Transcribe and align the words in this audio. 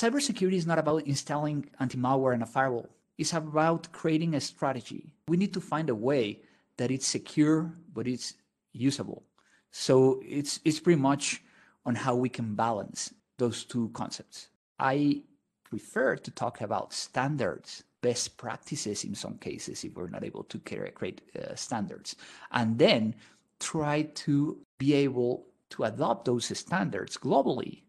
cybersecurity 0.00 0.58
is 0.62 0.66
not 0.66 0.78
about 0.78 1.06
installing 1.06 1.68
anti-malware 1.80 2.34
and 2.34 2.44
a 2.44 2.46
firewall. 2.46 2.88
It's 3.16 3.32
about 3.32 3.90
creating 3.90 4.34
a 4.34 4.40
strategy. 4.40 5.12
We 5.26 5.36
need 5.36 5.52
to 5.54 5.60
find 5.60 5.90
a 5.90 5.94
way 6.08 6.42
that 6.76 6.92
it's 6.92 7.06
secure, 7.06 7.74
but 7.92 8.06
it's 8.06 8.34
usable. 8.72 9.24
So 9.72 10.20
it's 10.24 10.60
it's 10.64 10.78
pretty 10.78 11.00
much 11.00 11.42
on 11.84 11.94
how 11.96 12.14
we 12.14 12.28
can 12.28 12.54
balance 12.54 13.12
those 13.38 13.64
two 13.64 13.90
concepts. 13.92 14.48
I 14.78 15.22
prefer 15.64 16.16
to 16.16 16.30
talk 16.30 16.60
about 16.60 16.92
standards, 16.92 17.82
best 18.00 18.36
practices 18.36 19.04
in 19.04 19.14
some 19.14 19.36
cases 19.38 19.84
if 19.84 19.94
we're 19.96 20.14
not 20.16 20.24
able 20.24 20.44
to 20.44 20.58
create 20.60 21.20
uh, 21.34 21.56
standards, 21.56 22.14
and 22.52 22.78
then 22.78 23.14
try 23.58 24.02
to 24.26 24.58
be 24.78 24.94
able 24.94 25.46
to 25.70 25.84
adopt 25.84 26.24
those 26.24 26.46
standards 26.56 27.18
globally. 27.18 27.82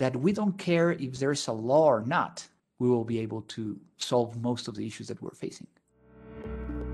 That 0.00 0.16
we 0.16 0.32
don't 0.32 0.56
care 0.56 0.92
if 0.92 1.18
there's 1.18 1.46
a 1.46 1.52
law 1.52 1.86
or 1.86 2.02
not, 2.06 2.48
we 2.78 2.88
will 2.88 3.04
be 3.04 3.18
able 3.18 3.42
to 3.42 3.78
solve 3.98 4.34
most 4.40 4.66
of 4.66 4.74
the 4.74 4.86
issues 4.86 5.08
that 5.08 5.20
we're 5.20 5.34
facing. 5.34 5.66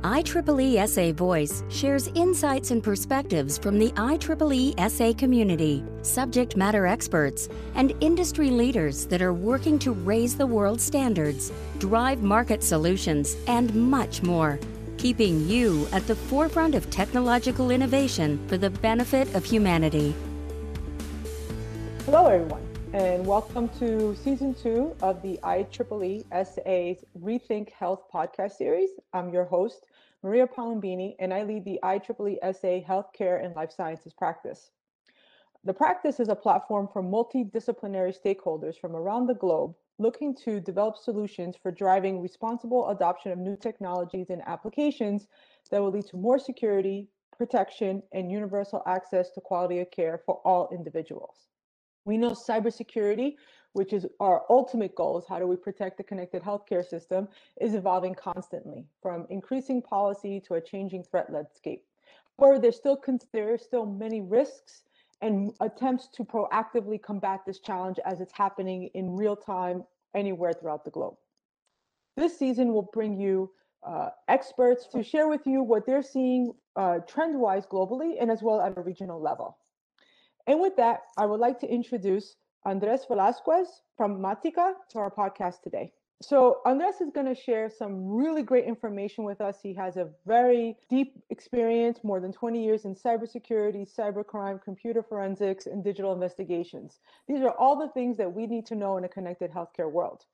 IEEE 0.03 0.89
SA 0.89 1.13
Voice 1.13 1.63
shares 1.69 2.09
insights 2.17 2.73
and 2.73 2.83
perspectives 2.83 3.59
from 3.59 3.79
the 3.79 3.91
IEEE 3.93 4.91
SA 4.91 5.13
community, 5.13 5.85
subject 6.03 6.57
matter 6.57 6.85
experts, 6.85 7.49
and 7.77 7.95
industry 8.01 8.51
leaders 8.51 9.07
that 9.07 9.23
are 9.23 9.33
working 9.33 9.79
to 9.79 9.93
raise 9.93 10.37
the 10.37 10.47
world's 10.47 10.83
standards, 10.83 11.53
drive 11.79 12.25
market 12.25 12.61
solutions, 12.61 13.37
and 13.47 13.73
much 13.73 14.25
more, 14.25 14.59
keeping 14.99 15.49
you 15.49 15.87
at 15.93 16.05
the 16.09 16.17
forefront 16.17 16.75
of 16.75 16.91
technological 16.91 17.71
innovation 17.71 18.45
for 18.49 18.59
the 18.59 18.71
benefit 18.71 19.33
of 19.37 19.45
humanity. 19.45 20.13
Hello, 22.05 22.27
everyone 22.27 22.67
and 22.93 23.27
welcome 23.27 23.69
to 23.69 24.15
season 24.15 24.55
two 24.55 24.95
of 25.03 25.21
the 25.21 25.41
IEEE 25.43 26.25
SA's 26.33 27.05
Rethink 27.19 27.73
Health 27.73 28.05
podcast 28.15 28.53
series. 28.53 28.91
I'm 29.13 29.33
your 29.33 29.45
host, 29.45 29.87
Maria 30.23 30.47
Palombini, 30.47 31.17
and 31.19 31.35
I 31.35 31.43
lead 31.43 31.65
the 31.65 31.81
IEEE 31.83 32.39
SA 32.55 32.81
Healthcare 32.87 33.45
and 33.45 33.57
Life 33.57 33.73
Sciences 33.73 34.13
practice. 34.13 34.71
The 35.65 35.75
practice 35.75 36.21
is 36.21 36.29
a 36.29 36.37
platform 36.37 36.89
for 36.93 37.03
multidisciplinary 37.03 38.17
stakeholders 38.17 38.79
from 38.79 38.95
around 38.95 39.27
the 39.27 39.35
globe 39.35 39.75
looking 39.99 40.35
to 40.45 40.61
develop 40.61 40.97
solutions 40.97 41.57
for 41.61 41.73
driving 41.73 42.23
responsible 42.23 42.89
adoption 42.91 43.33
of 43.33 43.39
new 43.39 43.57
technologies 43.57 44.31
and 44.31 44.43
applications 44.47 45.27
that 45.71 45.81
will 45.81 45.91
lead 45.91 46.07
to 46.07 46.17
more 46.17 46.39
security, 46.39 47.09
protection, 47.37 48.03
and 48.13 48.31
universal 48.31 48.83
access 48.87 49.31
to 49.31 49.41
quality 49.41 49.81
of 49.81 49.91
care 49.91 50.21
for 50.25 50.41
all 50.45 50.69
individuals. 50.73 51.49
We 52.07 52.17
know 52.17 52.31
cybersecurity, 52.31 53.35
which 53.73 53.93
is 53.93 54.07
our 54.21 54.45
ultimate 54.49 54.95
goal, 54.95 55.19
is 55.19 55.25
how 55.29 55.41
do 55.41 55.47
we 55.47 55.57
protect 55.57 55.99
the 55.99 56.05
connected 56.05 56.41
healthcare 56.41 56.89
system, 56.89 57.29
is 57.61 57.75
evolving 57.75 58.15
constantly 58.15 58.87
from 59.03 59.27
increasing 59.29 59.83
policy 59.83 60.41
to 60.47 60.55
a 60.55 60.61
changing 60.61 61.03
threat 61.03 61.31
landscape. 61.31 61.85
However, 62.39 62.61
there's 62.61 62.77
still 62.77 63.03
there's 63.33 63.63
still 63.63 63.87
many 63.87 64.21
risks 64.21 64.85
and 65.21 65.53
attempts 65.61 66.09
to 66.15 66.25
proactively 66.25 67.03
combat 67.03 67.41
this 67.45 67.59
challenge 67.59 67.99
as 68.05 68.21
it's 68.21 68.33
happening 68.33 68.89
in 68.95 69.17
real 69.17 69.35
time 69.35 69.83
anywhere 70.15 70.53
throughout 70.53 70.85
the 70.85 70.91
globe. 70.91 71.17
This 72.17 72.39
season 72.39 72.73
will 72.73 72.89
bring 72.93 73.19
you 73.19 73.51
uh, 73.83 74.11
experts 74.29 74.87
to 74.89 75.03
share 75.03 75.29
with 75.29 75.47
you 75.47 75.63
what 75.63 75.87
they're 75.87 76.03
seeing 76.03 76.53
uh, 76.77 76.99
trend-wise 77.01 77.67
globally 77.67 78.17
and 78.21 78.31
as 78.31 78.43
well 78.43 78.61
at 78.61 78.77
a 78.79 78.81
regional 78.81 79.21
level. 79.21 79.59
And 80.47 80.61
with 80.61 80.77
that, 80.77 81.03
I 81.17 81.27
would 81.27 81.41
like 81.41 81.59
to 81.61 81.69
introduce 81.69 82.37
Andres 82.65 83.05
Velazquez 83.07 83.83
from 83.97 84.19
Mattica 84.19 84.75
to 84.91 84.99
our 84.99 85.11
podcast 85.11 85.63
today. 85.63 85.93
So 86.23 86.61
Andres 86.65 87.03
is 87.03 87.11
going 87.11 87.27
to 87.27 87.35
share 87.35 87.69
some 87.69 88.09
really 88.09 88.43
great 88.43 88.65
information 88.65 89.25
with 89.25 89.43
us. 89.43 89.59
He 89.63 89.75
has 89.75 89.99
a 89.99 90.09
very 90.27 90.77
deep 90.89 91.23
experience, 91.29 91.99
more 92.03 92.21
than 92.21 92.33
20 92.33 92.65
years 92.65 92.87
in 92.87 92.95
cybersecurity, 92.95 93.87
cybercrime, 93.95 94.63
computer 94.63 95.03
forensics, 95.03 95.67
and 95.67 95.85
digital 95.85 96.15
investigations. 96.15 97.01
These 97.29 97.43
are 97.43 97.55
all 97.59 97.79
the 97.79 97.89
things 97.89 98.17
that 98.17 98.33
we 98.33 98.47
need 98.47 98.65
to 98.67 98.75
know 98.75 98.97
in 98.97 99.05
a 99.05 99.09
connected 99.09 99.51
healthcare 99.51 99.91
world. 99.91 100.25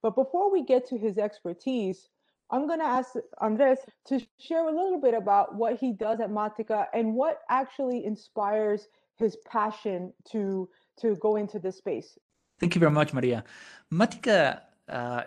But 0.00 0.14
before 0.14 0.50
we 0.50 0.64
get 0.64 0.88
to 0.88 0.96
his 0.96 1.18
expertise, 1.18 2.08
I'm 2.50 2.66
going 2.66 2.78
to 2.78 2.86
ask 2.86 3.10
Andres 3.38 3.80
to 4.06 4.20
share 4.38 4.66
a 4.66 4.74
little 4.74 5.00
bit 5.00 5.14
about 5.14 5.54
what 5.54 5.78
he 5.78 5.92
does 5.92 6.20
at 6.20 6.30
Mattica 6.30 6.86
and 6.94 7.14
what 7.14 7.40
actually 7.50 8.06
inspires 8.06 8.88
his 9.16 9.36
passion 9.50 10.12
to 10.30 10.68
to 11.00 11.16
go 11.16 11.36
into 11.36 11.58
this 11.58 11.76
space. 11.76 12.18
Thank 12.58 12.74
you 12.74 12.80
very 12.80 12.92
much, 12.92 13.12
Maria. 13.12 13.44
Mattica 13.92 14.60
uh, 14.88 15.22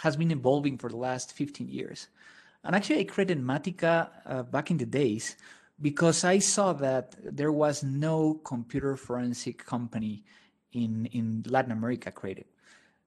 has 0.00 0.16
been 0.16 0.30
evolving 0.30 0.78
for 0.78 0.88
the 0.88 0.96
last 0.96 1.32
15 1.32 1.68
years. 1.68 2.08
And 2.64 2.76
actually, 2.76 3.00
I 3.00 3.04
created 3.04 3.42
Mattica 3.42 4.10
uh, 4.24 4.42
back 4.44 4.70
in 4.70 4.76
the 4.76 4.86
days 4.86 5.36
because 5.80 6.22
I 6.22 6.38
saw 6.38 6.72
that 6.74 7.16
there 7.24 7.50
was 7.50 7.82
no 7.82 8.34
computer 8.44 8.96
forensic 8.96 9.64
company 9.64 10.22
in, 10.72 11.06
in 11.06 11.44
Latin 11.48 11.72
America 11.72 12.12
created. 12.12 12.44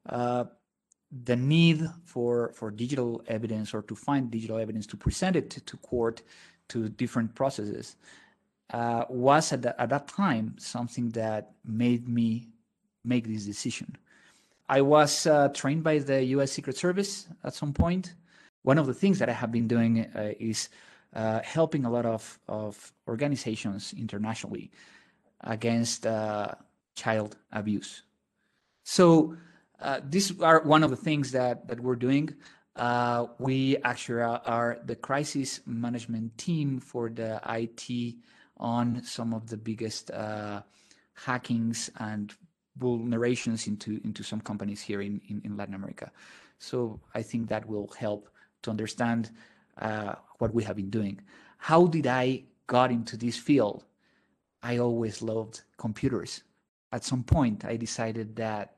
Uh, 0.08 0.46
the 1.24 1.36
need 1.36 1.88
for, 2.03 2.52
for 2.53 2.72
digital 2.72 3.24
evidence 3.28 3.74
or 3.74 3.82
to 3.84 3.96
find 3.96 4.30
digital 4.30 4.58
evidence 4.58 4.86
to 4.88 4.97
present 4.97 5.38
it 5.38 5.50
to, 5.52 5.62
to 5.62 5.78
court 5.78 6.22
to 6.68 6.90
different 6.90 7.34
processes 7.34 7.96
uh, 8.72 9.06
was 9.09 9.53
at, 9.53 9.62
the, 9.62 9.80
at 9.80 9.90
that 9.90 10.08
time 10.08 10.56
something 10.58 11.09
that 11.09 11.52
made 11.66 12.08
me 12.08 12.48
make 13.03 13.28
this 13.28 13.46
decision. 13.46 13.96
I 14.68 14.81
was 14.81 15.28
uh, 15.28 15.50
trained 15.50 15.84
by 15.84 16.00
the 16.00 16.24
U.S. 16.24 16.52
Secret 16.52 16.76
Service 16.76 17.28
at 17.44 17.53
some 17.53 17.74
point. 17.74 18.16
One 18.64 18.80
of 18.80 18.88
the 18.88 18.94
things 18.94 19.20
that 19.20 19.30
I 19.30 19.34
have 19.34 19.52
been 19.52 19.68
doing 19.68 20.06
uh, 20.16 20.34
is 20.40 20.70
uh, 21.14 21.42
helping 21.44 21.86
a 21.86 21.90
lot 21.90 22.06
of, 22.06 22.40
of 22.48 22.92
organizations 23.08 23.94
internationally 23.96 24.72
against 25.42 26.08
uh, 26.08 26.56
child 26.96 27.38
abuse. 27.52 28.02
So 28.84 29.38
uh, 29.80 30.00
these 30.09 30.40
are 30.42 30.62
one 30.62 30.84
of 30.84 30.90
the 30.90 30.96
things 30.96 31.32
that, 31.32 31.68
that 31.68 31.80
we're 31.80 31.96
doing. 31.96 32.34
we 33.38 33.78
actually 33.84 34.22
are, 34.22 34.42
are 34.46 34.80
the 34.86 34.96
crisis 34.96 35.62
management 35.68 36.36
team 36.40 36.80
for 36.80 37.09
the 37.09 37.40
IT 37.47 38.16
on 38.58 39.04
some 39.04 39.34
of 39.34 39.48
the 39.48 39.58
biggest 39.58 40.12
uh, 40.12 40.62
hackings 41.14 41.90
and 42.00 42.34
vulnerations 42.78 43.68
into 43.68 44.02
into 44.04 44.24
some 44.24 44.42
companies 44.42 44.82
here 44.82 45.02
in, 45.02 45.22
in, 45.30 45.42
in 45.46 45.58
Latin 45.58 45.76
America. 45.76 46.12
So 46.60 47.00
I 47.14 47.22
think 47.22 47.50
that 47.50 47.66
will 47.66 47.90
help 47.98 48.30
to 48.64 48.72
understand 48.72 49.32
uh, 49.78 50.16
what 50.40 50.54
we 50.54 50.64
have 50.64 50.76
been 50.76 50.90
doing. 50.90 51.20
How 51.58 51.88
did 51.88 52.08
I 52.08 52.44
got 52.68 52.92
into 52.92 53.18
this 53.18 53.38
field? 53.38 53.86
I 54.64 54.78
always 54.78 55.22
loved 55.22 55.62
computers. 55.78 56.42
At 56.92 57.04
some 57.04 57.24
point, 57.24 57.66
I 57.66 57.78
decided 57.78 58.36
that 58.38 58.76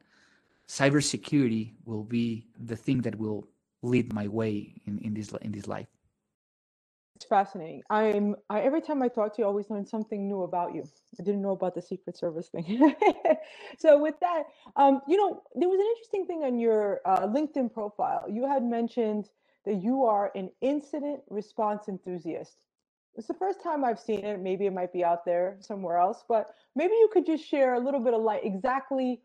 cybersecurity 0.67 1.71
will 1.85 2.03
be 2.03 2.47
the 2.59 2.75
thing 2.75 3.01
that 3.01 3.15
will 3.15 3.47
lead 3.81 4.13
my 4.13 4.27
way 4.27 4.73
in, 4.85 4.99
in 4.99 5.13
this 5.13 5.31
in 5.41 5.51
this 5.51 5.67
life. 5.67 5.87
It's 7.17 7.25
fascinating. 7.25 7.81
I'm 7.89 8.35
I 8.47 8.59
every 8.61 8.79
time 8.79 9.01
I 9.01 9.07
talk 9.07 9.33
to 9.35 9.41
you, 9.41 9.45
I 9.45 9.47
always 9.47 9.71
learn 9.71 9.87
something 9.87 10.27
new 10.27 10.43
about 10.43 10.75
you. 10.75 10.83
I 11.19 11.23
didn't 11.23 11.41
know 11.41 11.49
about 11.49 11.73
the 11.73 11.81
Secret 11.81 12.15
Service 12.15 12.49
thing. 12.49 12.93
so 13.79 13.99
with 13.99 14.13
that, 14.19 14.43
um, 14.75 15.01
you 15.07 15.17
know, 15.17 15.41
there 15.55 15.67
was 15.67 15.79
an 15.79 15.87
interesting 15.87 16.27
thing 16.27 16.43
on 16.43 16.59
your 16.59 17.01
uh, 17.05 17.21
LinkedIn 17.21 17.73
profile. 17.73 18.25
You 18.29 18.47
had 18.47 18.61
mentioned 18.63 19.31
that 19.65 19.81
you 19.81 20.05
are 20.05 20.31
an 20.35 20.51
incident 20.61 21.21
response 21.31 21.87
enthusiast. 21.89 22.61
It's 23.15 23.25
the 23.25 23.33
first 23.33 23.63
time 23.63 23.83
I've 23.83 23.99
seen 23.99 24.23
it. 24.23 24.39
Maybe 24.39 24.67
it 24.67 24.73
might 24.73 24.93
be 24.93 25.03
out 25.03 25.25
there 25.25 25.57
somewhere 25.59 25.97
else, 25.97 26.23
but 26.29 26.53
maybe 26.75 26.93
you 26.93 27.09
could 27.11 27.25
just 27.25 27.43
share 27.43 27.73
a 27.73 27.79
little 27.79 27.99
bit 27.99 28.13
of 28.13 28.21
light 28.21 28.41
exactly 28.43 29.21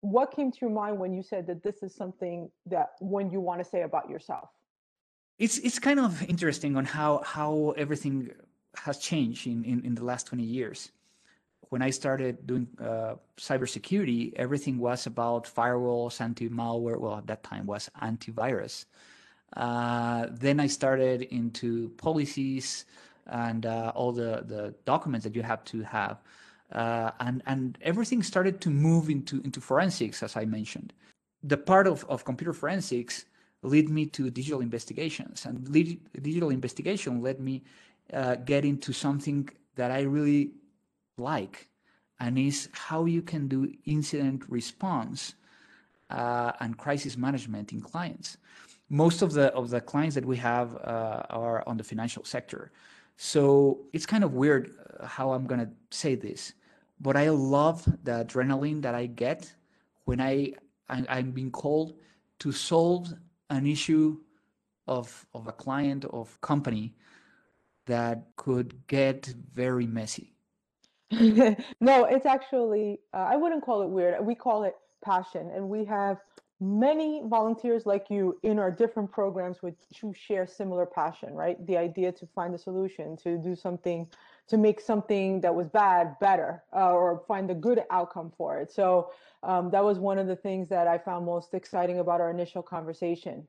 what 0.00 0.32
came 0.32 0.50
to 0.50 0.58
your 0.60 0.70
mind 0.70 0.98
when 0.98 1.12
you 1.12 1.22
said 1.22 1.46
that 1.46 1.62
this 1.62 1.84
is 1.84 1.94
something 1.94 2.50
that 2.66 2.94
when 3.00 3.30
you 3.30 3.40
want 3.40 3.62
to 3.62 3.64
say 3.64 3.82
about 3.82 4.10
yourself 4.10 4.48
it's 5.38 5.58
it's 5.58 5.78
kind 5.78 6.00
of 6.00 6.22
interesting 6.24 6.76
on 6.76 6.84
how 6.84 7.22
how 7.24 7.74
everything 7.76 8.30
has 8.76 8.98
changed 8.98 9.46
in, 9.46 9.64
in, 9.64 9.84
in 9.84 9.94
the 9.94 10.04
last 10.04 10.26
20 10.26 10.42
years. 10.42 10.92
When 11.70 11.82
I 11.82 11.90
started 11.90 12.46
doing 12.46 12.68
uh, 12.80 13.16
cybersecurity, 13.36 14.32
everything 14.36 14.78
was 14.78 15.06
about 15.06 15.44
firewalls, 15.46 16.20
anti-malware. 16.20 16.98
Well, 16.98 17.18
at 17.18 17.26
that 17.26 17.42
time 17.42 17.66
was 17.66 17.90
antivirus. 18.00 18.86
Uh, 19.56 20.26
then 20.30 20.60
I 20.60 20.66
started 20.66 21.22
into 21.22 21.90
policies 21.96 22.84
and 23.26 23.66
uh, 23.66 23.92
all 23.94 24.12
the, 24.12 24.44
the 24.46 24.74
documents 24.84 25.24
that 25.24 25.34
you 25.34 25.42
have 25.42 25.64
to 25.64 25.82
have. 25.82 26.18
Uh, 26.72 27.10
and, 27.20 27.42
and 27.46 27.78
everything 27.82 28.22
started 28.22 28.60
to 28.62 28.70
move 28.70 29.10
into, 29.10 29.40
into 29.42 29.60
forensics, 29.60 30.22
as 30.22 30.36
I 30.36 30.44
mentioned. 30.44 30.92
The 31.42 31.56
part 31.56 31.86
of, 31.86 32.04
of 32.08 32.24
computer 32.24 32.52
forensics 32.52 33.24
lead 33.62 33.88
me 33.88 34.06
to 34.06 34.30
digital 34.30 34.60
investigations 34.60 35.46
and 35.46 35.68
lead, 35.68 36.00
digital 36.22 36.50
investigation 36.50 37.20
led 37.20 37.40
me 37.40 37.62
uh, 38.12 38.36
get 38.36 38.64
into 38.64 38.92
something 38.92 39.48
that 39.74 39.90
i 39.90 40.00
really 40.00 40.52
like 41.18 41.68
and 42.20 42.38
is 42.38 42.68
how 42.72 43.04
you 43.04 43.22
can 43.22 43.48
do 43.48 43.72
incident 43.84 44.42
response 44.48 45.34
uh, 46.10 46.52
and 46.60 46.76
crisis 46.78 47.16
management 47.16 47.72
in 47.72 47.80
clients. 47.80 48.38
Most 48.88 49.22
of 49.22 49.32
the 49.32 49.52
of 49.52 49.68
the 49.70 49.80
clients 49.80 50.14
that 50.14 50.24
we 50.24 50.36
have 50.38 50.74
uh, 50.76 51.22
are 51.30 51.62
on 51.66 51.76
the 51.76 51.84
financial 51.84 52.24
sector, 52.24 52.72
so 53.16 53.80
it's 53.92 54.06
kind 54.06 54.24
of 54.24 54.32
weird 54.32 54.70
uh, 55.00 55.06
how 55.06 55.32
I'm 55.32 55.46
gonna 55.46 55.70
say 55.90 56.14
this, 56.14 56.54
but 57.00 57.14
I 57.14 57.28
love 57.28 57.84
the 58.04 58.24
adrenaline 58.24 58.80
that 58.82 58.94
I 58.94 59.06
get 59.06 59.52
when 60.04 60.20
I 60.20 60.54
I'm 60.88 61.32
being 61.32 61.50
called 61.50 61.92
to 62.38 62.50
solve 62.50 63.12
an 63.50 63.66
issue 63.66 64.18
of 64.86 65.26
of 65.34 65.46
a 65.46 65.52
client 65.52 66.04
of 66.06 66.40
company 66.40 66.94
that 67.86 68.26
could 68.36 68.86
get 68.86 69.26
very 69.54 69.86
messy. 69.86 70.34
No 71.80 72.04
it's 72.04 72.26
actually 72.26 73.00
uh, 73.14 73.28
i 73.32 73.36
wouldn't 73.36 73.64
call 73.64 73.82
it 73.82 73.88
weird. 73.88 74.14
We 74.24 74.34
call 74.34 74.64
it 74.64 74.74
passion 75.04 75.50
and 75.54 75.68
we 75.68 75.84
have 75.84 76.18
many 76.60 77.22
volunteers 77.24 77.86
like 77.86 78.06
you 78.10 78.36
in 78.42 78.58
our 78.58 78.70
different 78.70 79.12
programs 79.12 79.62
which 79.62 79.76
who 80.00 80.12
share 80.12 80.46
similar 80.46 80.86
passion 80.86 81.34
right? 81.34 81.64
The 81.66 81.76
idea 81.76 82.12
to 82.12 82.26
find 82.26 82.54
a 82.54 82.58
solution 82.58 83.16
to 83.18 83.38
do 83.38 83.54
something 83.54 84.08
to 84.48 84.56
make 84.56 84.80
something 84.80 85.40
that 85.42 85.54
was 85.54 85.68
bad 85.68 86.18
better 86.20 86.64
uh, 86.74 86.92
or 86.92 87.22
find 87.28 87.50
a 87.50 87.54
good 87.54 87.84
outcome 87.90 88.32
for 88.36 88.58
it. 88.58 88.72
So 88.72 89.10
um, 89.42 89.70
that 89.70 89.84
was 89.84 89.98
one 89.98 90.18
of 90.18 90.26
the 90.26 90.36
things 90.36 90.68
that 90.68 90.86
i 90.86 90.98
found 90.98 91.24
most 91.24 91.54
exciting 91.54 91.98
about 91.98 92.20
our 92.20 92.30
initial 92.30 92.62
conversation 92.62 93.46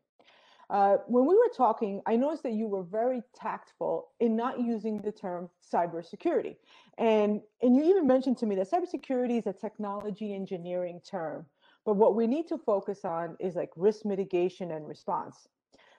uh, 0.70 0.98
when 1.08 1.26
we 1.26 1.36
were 1.36 1.50
talking, 1.56 2.00
I 2.06 2.16
noticed 2.16 2.44
that 2.44 2.54
you 2.54 2.68
were 2.68 2.84
very 2.84 3.24
tactful 3.36 4.10
in 4.20 4.36
not 4.36 4.60
using 4.60 5.02
the 5.02 5.12
term 5.12 5.50
cybersecurity. 5.74 6.58
And, 7.00 7.42
and 7.64 7.76
you 7.76 7.84
even 7.86 8.06
mentioned 8.06 8.38
to 8.40 8.46
me 8.46 8.56
that 8.56 8.70
cybersecurity 8.70 9.40
is 9.40 9.48
a 9.48 9.54
technology 9.54 10.34
engineering 10.36 11.02
term. 11.04 11.48
But 11.86 11.96
what 11.96 12.16
we 12.16 12.28
need 12.28 12.48
to 12.50 12.58
focus 12.58 13.04
on 13.04 13.36
is 13.40 13.56
like 13.56 13.72
risk 13.76 14.06
mitigation 14.06 14.72
and 14.72 14.88
response. 14.88 15.48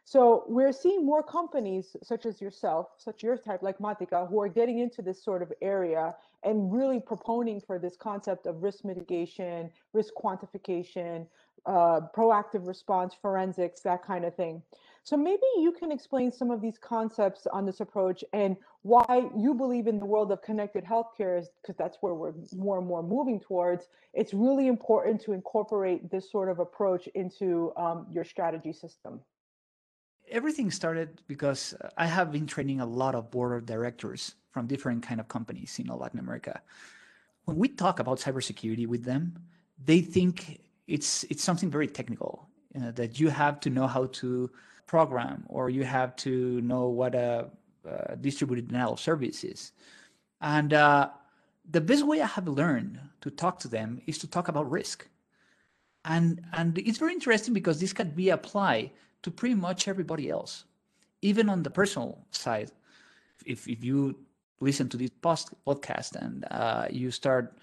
So 0.04 0.44
we're 0.48 0.72
seeing 0.72 1.06
more 1.06 1.22
companies 1.22 1.96
such 2.02 2.26
as 2.26 2.40
yourself, 2.40 2.88
such 2.98 3.22
your 3.22 3.36
type 3.36 3.62
like 3.62 3.78
Mattica, 3.78 4.28
who 4.28 4.40
are 4.40 4.48
getting 4.48 4.80
into 4.80 5.02
this 5.02 5.22
sort 5.22 5.42
of 5.42 5.52
area 5.62 6.14
and 6.42 6.72
really 6.72 6.98
proponing 6.98 7.64
for 7.64 7.78
this 7.78 7.96
concept 7.96 8.46
of 8.46 8.62
risk 8.62 8.84
mitigation, 8.84 9.70
risk 9.92 10.14
quantification, 10.14 11.26
uh, 11.66 12.00
proactive 12.16 12.66
response, 12.66 13.14
forensics, 13.20 13.82
that 13.82 14.02
kind 14.02 14.24
of 14.24 14.34
thing. 14.34 14.62
So 15.04 15.16
maybe 15.16 15.42
you 15.58 15.72
can 15.72 15.92
explain 15.92 16.30
some 16.32 16.50
of 16.50 16.60
these 16.60 16.78
concepts 16.78 17.46
on 17.46 17.64
this 17.64 17.80
approach 17.80 18.24
and 18.32 18.56
why 18.82 19.28
you 19.36 19.54
believe 19.54 19.86
in 19.86 19.98
the 19.98 20.06
world 20.06 20.32
of 20.32 20.42
connected 20.42 20.84
healthcare, 20.84 21.44
because 21.62 21.76
that's 21.76 21.98
where 22.00 22.14
we're 22.14 22.32
more 22.56 22.78
and 22.78 22.86
more 22.86 23.02
moving 23.02 23.40
towards. 23.40 23.88
It's 24.14 24.34
really 24.34 24.66
important 24.66 25.20
to 25.22 25.32
incorporate 25.32 26.10
this 26.10 26.30
sort 26.30 26.48
of 26.48 26.58
approach 26.58 27.06
into 27.14 27.72
um, 27.76 28.06
your 28.10 28.24
strategy 28.24 28.72
system. 28.72 29.20
Everything 30.30 30.70
started 30.70 31.20
because 31.26 31.74
I 31.96 32.06
have 32.06 32.30
been 32.30 32.46
training 32.46 32.80
a 32.80 32.86
lot 32.86 33.14
of 33.14 33.30
board 33.30 33.56
of 33.56 33.66
directors 33.66 34.34
from 34.52 34.66
different 34.66 35.02
kind 35.02 35.20
of 35.20 35.28
companies 35.28 35.78
in 35.78 35.86
Latin 35.86 36.20
America. 36.20 36.60
When 37.44 37.56
we 37.56 37.68
talk 37.68 37.98
about 37.98 38.18
cybersecurity 38.18 38.86
with 38.86 39.04
them, 39.04 39.38
they 39.84 40.00
think 40.00 40.60
it's 40.86 41.24
it's 41.24 41.42
something 41.42 41.70
very 41.70 41.86
technical 41.86 42.48
uh, 42.80 42.90
that 42.92 43.18
you 43.18 43.28
have 43.28 43.60
to 43.60 43.70
know 43.70 43.86
how 43.86 44.06
to 44.06 44.50
program 44.86 45.44
or 45.48 45.70
you 45.70 45.84
have 45.84 46.16
to 46.16 46.60
know 46.62 46.88
what 46.88 47.14
a, 47.14 47.48
a 47.84 48.16
distributed 48.16 48.68
denial 48.68 48.94
of 48.94 49.00
service 49.00 49.44
is. 49.44 49.72
And 50.40 50.72
uh, 50.72 51.10
the 51.70 51.80
best 51.80 52.04
way 52.06 52.20
I 52.20 52.26
have 52.26 52.48
learned 52.48 53.00
to 53.20 53.30
talk 53.30 53.58
to 53.60 53.68
them 53.68 54.00
is 54.06 54.18
to 54.18 54.26
talk 54.26 54.48
about 54.48 54.70
risk. 54.70 55.08
And 56.04 56.42
and 56.52 56.78
it's 56.78 56.98
very 56.98 57.12
interesting 57.12 57.54
because 57.54 57.78
this 57.80 57.92
can 57.92 58.10
be 58.10 58.30
applied 58.30 58.90
to 59.22 59.30
pretty 59.30 59.54
much 59.54 59.88
everybody 59.88 60.30
else, 60.30 60.64
even 61.22 61.48
on 61.48 61.62
the 61.62 61.70
personal 61.70 62.26
side. 62.30 62.70
If 63.46 63.68
if 63.68 63.84
you 63.84 64.16
listen 64.60 64.88
to 64.90 64.96
this 64.96 65.10
post 65.22 65.50
podcast 65.66 66.16
and 66.16 66.44
uh, 66.50 66.86
you 66.90 67.10
start 67.10 67.56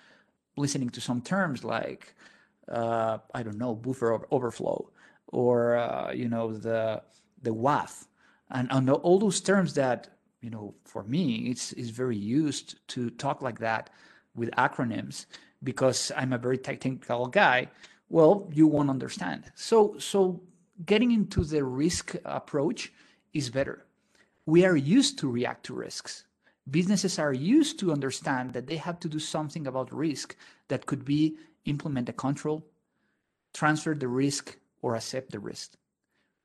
listening 0.58 0.90
to 0.90 1.02
some 1.02 1.22
terms 1.22 1.64
like 1.64 2.16
uh, 2.72 3.18
I 3.34 3.44
don't 3.44 3.58
know, 3.58 3.76
buffer 3.76 4.26
overflow 4.32 4.90
or, 5.28 5.78
uh, 5.78 6.12
you 6.12 6.28
know, 6.28 6.54
the, 6.54 7.02
the 7.42 7.52
WAF 7.52 8.06
and, 8.52 8.68
and 8.72 8.90
all 8.90 9.20
those 9.20 9.42
terms 9.42 9.74
that, 9.76 10.10
you 10.42 10.50
know, 10.50 10.74
for 10.86 11.04
me, 11.04 11.50
it's, 11.50 11.74
it's 11.74 11.90
very 11.90 12.18
used 12.18 12.76
to 12.90 13.10
talk 13.12 13.42
like 13.42 13.60
that 13.60 13.90
with 14.36 14.50
acronyms 14.52 15.26
because 15.64 16.12
I'm 16.16 16.34
a 16.34 16.38
very 16.38 16.58
technical 16.58 17.28
guy. 17.28 17.68
Well, 18.10 18.50
you 18.54 18.68
won't 18.68 18.90
understand. 18.90 19.46
So, 19.56 19.96
so 19.98 20.42
getting 20.86 21.12
into 21.12 21.44
the 21.44 21.64
risk 21.64 22.16
approach 22.26 22.92
is 23.34 23.50
better. 23.50 23.86
We 24.46 24.66
are 24.66 24.76
used 24.76 25.20
to 25.20 25.30
react 25.30 25.66
to 25.66 25.74
risks. 25.74 26.26
Businesses 26.70 27.18
are 27.20 27.34
used 27.34 27.80
to 27.80 27.92
understand 27.92 28.54
that 28.54 28.68
they 28.68 28.78
have 28.78 29.00
to 29.00 29.10
do 29.10 29.20
something 29.20 29.68
about 29.68 29.94
risk 29.94 30.36
that 30.68 30.86
could 30.86 31.06
be 31.06 31.38
implement 31.66 32.10
a 32.10 32.14
control, 32.14 32.66
transfer 33.54 33.94
the 33.94 34.08
risk, 34.08 34.58
or 34.82 34.96
accept 34.96 35.32
the 35.32 35.40
risk. 35.40 35.74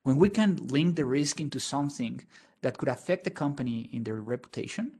When 0.05 0.17
we 0.17 0.29
can 0.31 0.57
link 0.69 0.97
the 0.97 1.05
risk 1.05 1.41
into 1.41 1.61
something 1.61 2.23
that 2.63 2.79
could 2.79 2.89
affect 2.89 3.25
the 3.25 3.31
company 3.31 3.89
in 3.93 4.05
their 4.05 4.21
reputation, 4.21 4.93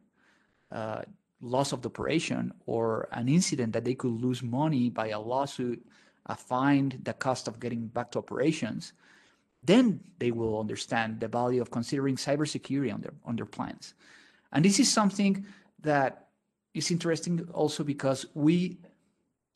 uh, 0.71 1.03
loss 1.41 1.73
of 1.73 1.83
the 1.83 1.89
operation, 1.89 2.53
or 2.67 3.09
an 3.13 3.29
incident 3.29 3.73
that 3.73 3.85
they 3.85 3.95
could 3.95 4.13
lose 4.13 4.43
money 4.43 4.91
by 4.91 5.09
a 5.09 5.21
lawsuit, 5.21 5.85
a 6.27 6.37
fine, 6.37 7.01
the 7.03 7.13
cost 7.13 7.49
of 7.49 7.59
getting 7.59 7.89
back 7.89 8.13
to 8.13 8.19
operations, 8.19 8.93
then 9.63 10.01
they 10.19 10.31
will 10.31 10.59
understand 10.59 11.21
the 11.21 11.29
value 11.29 11.63
of 11.63 11.71
considering 11.71 12.17
cybersecurity 12.17 12.93
on 12.93 13.01
their 13.01 13.15
on 13.25 13.37
their 13.37 13.47
plans. 13.47 13.95
And 14.53 14.65
this 14.65 14.79
is 14.79 14.93
something 14.93 15.47
that 15.81 16.29
is 16.75 16.91
interesting 16.91 17.49
also 17.53 17.85
because 17.85 18.27
we 18.35 18.79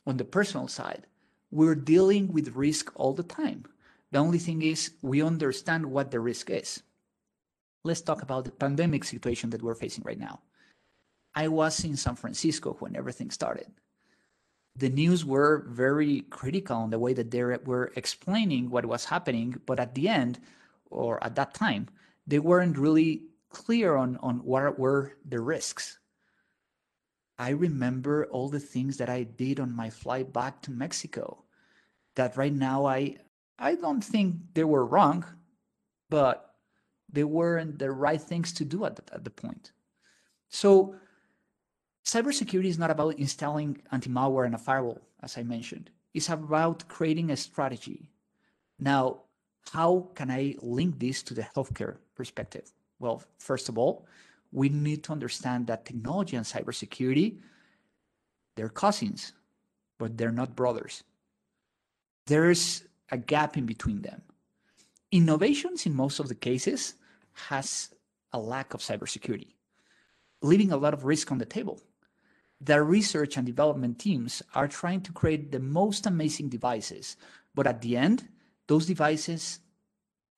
on 0.07 0.17
the 0.17 0.25
personal 0.25 0.69
side, 0.69 1.07
we're 1.51 1.75
dealing 1.75 2.33
with 2.33 2.55
risk 2.55 2.93
all 2.95 3.13
the 3.13 3.23
time. 3.23 3.65
The 4.13 4.19
only 4.19 4.39
thing 4.39 4.63
is 4.63 4.93
we 5.03 5.23
understand 5.23 5.87
what 5.87 6.11
the 6.11 6.21
risk 6.21 6.51
is. 6.51 6.83
Let's 7.85 8.01
talk 8.01 8.23
about 8.23 8.45
the 8.45 8.53
pandemic 8.53 9.05
situation 9.05 9.51
that 9.51 9.63
we're 9.63 9.75
facing 9.75 10.05
right 10.05 10.19
now. 10.19 10.41
I 11.35 11.49
was 11.49 11.85
in 11.85 11.97
San 11.97 12.17
Francisco 12.17 12.77
when 12.79 12.97
everything 12.97 13.31
started. 13.31 13.67
The 14.77 14.91
news 14.91 15.25
were 15.25 15.65
very 15.69 16.23
critical 16.23 16.77
on 16.77 16.91
the 16.91 16.99
way 16.99 17.15
that 17.15 17.31
they 17.31 17.43
were 17.43 17.93
explaining 17.97 18.71
what 18.71 18.85
was 18.85 19.07
happening, 19.07 19.61
but 19.65 19.81
at 19.81 19.95
the 19.95 20.09
end, 20.09 20.39
or 20.91 21.23
at 21.25 21.35
that 21.37 21.55
time, 21.55 21.89
they 22.27 22.39
weren't 22.39 22.77
really 22.77 23.23
clear 23.49 23.97
on, 23.97 24.19
on 24.19 24.37
what 24.39 24.79
were 24.79 25.13
the 25.25 25.41
risks. 25.41 25.99
I 27.39 27.51
remember 27.51 28.27
all 28.27 28.49
the 28.49 28.61
things 28.61 28.97
that 28.99 29.09
I 29.09 29.23
did 29.25 29.61
on 29.61 29.75
my 29.75 29.91
flight 29.91 30.33
back 30.33 30.63
to 30.63 30.71
Mexico 30.71 31.45
that 32.15 32.37
right 32.37 32.53
now 32.53 32.87
I 32.87 33.17
I 33.59 33.75
don't 33.75 34.05
think 34.05 34.37
they 34.53 34.65
were 34.65 34.85
wrong, 34.85 35.25
but 36.11 36.55
they 37.11 37.25
weren't 37.25 37.79
the 37.79 37.91
right 37.91 38.21
things 38.21 38.53
to 38.55 38.65
do 38.65 38.85
at 38.85 38.97
the, 38.97 39.15
at 39.15 39.25
the 39.25 39.31
point. 39.31 39.73
So 40.51 40.97
cybersecurity 42.07 42.67
is 42.67 42.79
not 42.79 42.91
about 42.91 43.19
installing 43.19 43.83
anti-malware 43.91 44.47
and 44.47 44.55
a 44.55 44.59
firewall, 44.59 45.01
as 45.23 45.37
I 45.37 45.43
mentioned. 45.43 45.91
It's 46.15 46.29
about 46.29 46.87
creating 46.89 47.31
a 47.31 47.37
strategy. 47.37 48.09
Now, 48.79 49.23
how 49.73 50.09
can 50.15 50.31
I 50.31 50.55
link 50.63 51.01
this 51.01 51.23
to 51.25 51.35
the 51.35 51.43
healthcare 51.43 51.97
perspective? 52.15 52.73
Well, 53.01 53.23
first 53.39 53.69
of 53.69 53.77
all, 53.77 54.07
we 54.53 54.69
need 54.69 55.03
to 55.05 55.13
understand 55.13 55.67
that 55.67 55.85
technology 55.85 56.37
and 56.37 56.47
cybersecurity, 56.47 57.39
they're 58.55 58.69
cousins, 58.69 59.33
but 59.99 60.17
they're 60.17 60.31
not 60.31 60.55
brothers. 60.55 61.03
There's 62.27 62.85
a 63.11 63.19
gap 63.19 63.57
in 63.57 63.67
between 63.67 64.03
them. 64.03 64.23
Innovations, 65.11 65.87
in 65.87 65.95
most 65.95 66.21
of 66.21 66.29
the 66.29 66.35
cases, 66.35 66.95
has 67.33 67.91
a 68.33 68.39
lack 68.39 68.75
of 68.75 68.81
cybersecurity, 68.81 69.55
leaving 70.41 70.71
a 70.71 70.77
lot 70.77 70.95
of 70.95 71.05
risk 71.05 71.33
on 71.33 71.39
the 71.39 71.45
table. 71.45 71.81
The 72.61 72.83
research 72.83 73.37
and 73.37 73.47
development 73.47 73.99
teams 73.99 74.43
are 74.55 74.69
trying 74.69 75.03
to 75.03 75.13
create 75.13 75.53
the 75.53 75.61
most 75.61 76.07
amazing 76.07 76.49
devices, 76.49 77.17
but 77.55 77.67
at 77.67 77.83
the 77.83 77.97
end, 77.97 78.29
those 78.67 78.87
devices 78.87 79.61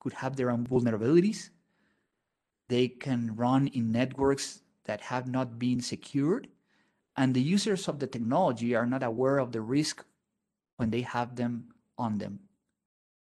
could 0.01 0.13
have 0.15 0.37
their 0.37 0.51
own 0.51 0.67
vulnerabilities, 0.67 1.51
they 2.69 2.89
can 2.89 3.35
run 3.35 3.69
in 3.69 3.91
networks 3.91 4.61
that 4.85 5.01
have 5.01 5.27
not 5.27 5.59
been 5.59 5.81
secured, 5.81 6.49
and 7.17 7.35
the 7.35 7.43
users 7.43 7.89
of 7.89 7.99
the 7.99 8.07
technology 8.07 8.75
are 8.75 8.87
not 8.87 9.03
aware 9.03 9.39
of 9.39 9.53
the 9.53 9.61
risk 9.61 10.05
when 10.77 10.91
they 10.91 11.01
have 11.03 11.35
them 11.35 11.69
on 11.97 12.19
them. 12.19 12.39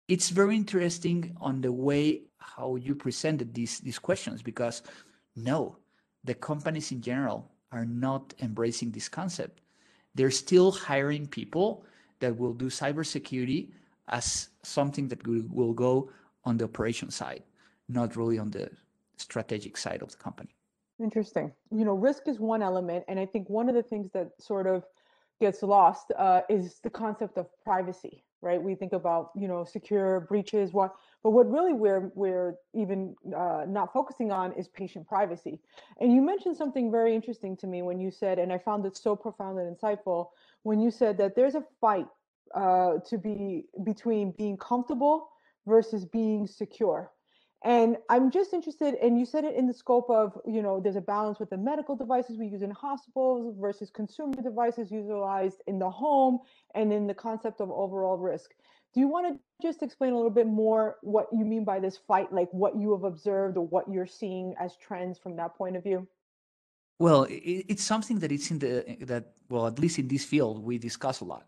It's 0.07 0.29
very 0.29 0.55
interesting 0.55 1.35
on 1.41 1.61
the 1.61 1.71
way 1.71 2.23
how 2.37 2.75
you 2.75 2.95
presented 2.95 3.53
these, 3.53 3.79
these 3.79 3.99
questions 3.99 4.41
because 4.41 4.83
no, 5.35 5.77
the 6.23 6.33
companies 6.33 6.91
in 6.91 7.01
general 7.01 7.51
are 7.71 7.85
not 7.85 8.33
embracing 8.41 8.91
this 8.91 9.09
concept. 9.09 9.61
They're 10.15 10.31
still 10.31 10.71
hiring 10.71 11.27
people 11.27 11.83
that 12.19 12.37
will 12.37 12.53
do 12.53 12.67
cybersecurity 12.67 13.69
as 14.07 14.49
something 14.63 15.07
that 15.09 15.25
will 15.27 15.73
go 15.73 16.09
on 16.43 16.57
the 16.57 16.65
operation 16.65 17.11
side, 17.11 17.43
not 17.89 18.15
really 18.15 18.39
on 18.39 18.51
the 18.51 18.69
strategic 19.17 19.77
side 19.77 20.01
of 20.01 20.11
the 20.11 20.17
company. 20.17 20.55
Interesting. 20.99 21.51
You 21.71 21.85
know, 21.85 21.93
risk 21.93 22.23
is 22.27 22.39
one 22.39 22.63
element, 22.63 23.05
and 23.07 23.19
I 23.19 23.25
think 23.25 23.49
one 23.49 23.69
of 23.69 23.75
the 23.75 23.83
things 23.83 24.09
that 24.13 24.29
sort 24.39 24.65
of 24.65 24.83
gets 25.39 25.61
lost 25.61 26.11
uh, 26.17 26.41
is 26.49 26.79
the 26.79 26.89
concept 26.89 27.37
of 27.37 27.47
privacy, 27.63 28.23
right? 28.41 28.61
We 28.61 28.73
think 28.73 28.93
about 28.93 29.31
you 29.35 29.47
know 29.47 29.63
secure 29.63 30.21
breaches, 30.21 30.73
what, 30.73 30.95
but 31.23 31.31
what 31.31 31.49
really 31.49 31.73
we're 31.73 32.11
we're 32.15 32.55
even 32.73 33.15
uh, 33.35 33.65
not 33.67 33.91
focusing 33.93 34.31
on 34.31 34.53
is 34.53 34.67
patient 34.67 35.07
privacy. 35.07 35.59
And 35.99 36.13
you 36.13 36.21
mentioned 36.21 36.55
something 36.55 36.91
very 36.91 37.13
interesting 37.15 37.57
to 37.57 37.67
me 37.67 37.81
when 37.81 37.99
you 37.99 38.11
said, 38.11 38.39
and 38.39 38.53
I 38.53 38.57
found 38.57 38.85
it 38.85 38.95
so 38.97 39.15
profound 39.15 39.59
and 39.59 39.75
insightful 39.75 40.29
when 40.63 40.79
you 40.79 40.91
said 40.91 41.17
that 41.17 41.35
there's 41.35 41.55
a 41.55 41.63
fight 41.81 42.07
uh, 42.55 42.99
to 43.09 43.17
be 43.17 43.65
between 43.83 44.31
being 44.31 44.57
comfortable 44.57 45.29
versus 45.65 46.05
being 46.05 46.47
secure 46.47 47.11
and 47.63 47.97
I'm 48.09 48.29
just 48.29 48.53
interested, 48.53 48.95
and 49.01 49.19
you 49.19 49.25
said 49.25 49.43
it 49.43 49.55
in 49.55 49.65
the 49.65 49.73
scope 49.73 50.09
of, 50.09 50.39
you 50.45 50.61
know, 50.61 50.79
there's 50.79 50.95
a 50.95 51.01
balance 51.01 51.39
with 51.39 51.49
the 51.49 51.57
medical 51.57 51.95
devices 51.95 52.37
we 52.37 52.45
use 52.45 52.61
in 52.61 52.69
hospitals 52.69 53.55
versus 53.59 53.89
consumer 53.89 54.41
devices 54.43 54.91
utilized 54.91 55.63
in 55.65 55.79
the 55.79 55.89
home 55.89 56.39
and 56.75 56.93
in 56.93 57.07
the 57.07 57.15
concept 57.15 57.59
of 57.59 57.71
overall 57.71 58.17
risk. 58.17 58.51
Do 58.97 59.01
you 59.01 59.09
want 59.09 59.27
to 59.27 59.39
just 59.61 59.83
explain 59.83 60.13
a 60.13 60.15
little 60.15 60.31
bit 60.31 60.47
more 60.47 60.95
what 61.03 61.27
you 61.31 61.45
mean 61.45 61.63
by 61.63 61.79
this 61.79 61.97
fight, 62.07 62.33
like 62.33 62.49
what 62.51 62.75
you 62.75 62.93
have 62.93 63.03
observed 63.03 63.55
or 63.55 63.67
what 63.67 63.87
you're 63.87 64.07
seeing 64.07 64.55
as 64.59 64.75
trends 64.75 65.19
from 65.19 65.35
that 65.35 65.55
point 65.55 65.75
of 65.75 65.83
view? 65.83 66.07
Well, 66.97 67.27
it's 67.29 67.83
something 67.83 68.17
that 68.17 68.31
it's 68.31 68.49
in 68.49 68.57
the 68.57 68.89
eh, 68.89 68.95
that 69.01 69.33
well, 69.49 69.67
at 69.67 69.77
least 69.77 69.99
in 69.99 70.07
this 70.07 70.25
field, 70.25 70.63
we 70.63 70.79
discuss 70.79 71.19
a 71.19 71.25
lot. 71.25 71.45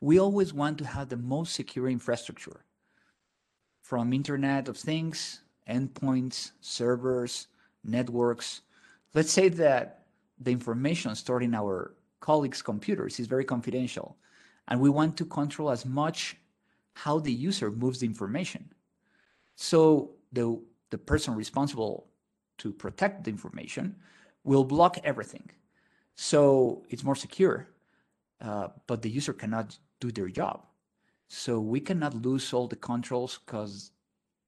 We 0.00 0.18
always 0.18 0.54
want 0.54 0.78
to 0.78 0.86
have 0.86 1.10
the 1.10 1.18
most 1.18 1.54
secure 1.54 1.90
infrastructure, 1.90 2.64
from 3.82 4.14
Internet 4.14 4.66
of 4.68 4.78
Things 4.78 5.42
endpoints, 5.68 6.52
servers, 6.62 7.48
networks. 7.84 8.62
Let's 9.12 9.32
say 9.32 9.50
that 9.50 10.06
the 10.38 10.50
information 10.50 11.14
stored 11.14 11.42
in 11.42 11.54
our 11.54 11.92
colleagues' 12.20 12.62
computers 12.62 13.20
is 13.20 13.26
very 13.26 13.44
confidential, 13.44 14.16
and 14.68 14.80
we 14.80 14.88
want 14.88 15.18
to 15.18 15.26
control 15.26 15.68
as 15.70 15.84
much 15.84 16.38
how 16.96 17.18
the 17.18 17.32
user 17.32 17.70
moves 17.70 18.00
the 18.00 18.06
information. 18.06 18.72
So 19.54 20.12
the, 20.32 20.58
the 20.88 20.96
person 20.96 21.34
responsible 21.34 22.08
to 22.56 22.72
protect 22.72 23.24
the 23.24 23.30
information 23.30 23.94
will 24.44 24.64
block 24.64 24.96
everything. 25.04 25.50
So 26.14 26.86
it's 26.88 27.04
more 27.04 27.14
secure, 27.14 27.68
uh, 28.40 28.68
but 28.86 29.02
the 29.02 29.10
user 29.10 29.34
cannot 29.34 29.76
do 30.00 30.10
their 30.10 30.28
job. 30.28 30.62
So 31.28 31.60
we 31.60 31.80
cannot 31.80 32.14
lose 32.14 32.54
all 32.54 32.66
the 32.66 32.76
controls 32.76 33.40
because 33.44 33.90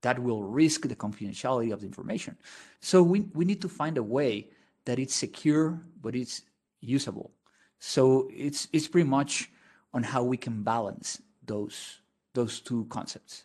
that 0.00 0.18
will 0.18 0.42
risk 0.42 0.88
the 0.88 0.96
confidentiality 0.96 1.70
of 1.70 1.80
the 1.80 1.86
information. 1.86 2.38
So 2.80 3.02
we, 3.02 3.20
we 3.34 3.44
need 3.44 3.60
to 3.60 3.68
find 3.68 3.98
a 3.98 4.02
way 4.02 4.48
that 4.86 4.98
it's 4.98 5.14
secure, 5.14 5.82
but 6.00 6.16
it's 6.16 6.42
usable. 6.80 7.32
So 7.78 8.30
it's, 8.32 8.68
it's 8.72 8.88
pretty 8.88 9.08
much 9.08 9.50
on 9.92 10.02
how 10.02 10.22
we 10.22 10.38
can 10.38 10.62
balance 10.62 11.20
those, 11.44 12.00
those 12.38 12.60
two 12.60 12.86
concepts. 12.88 13.44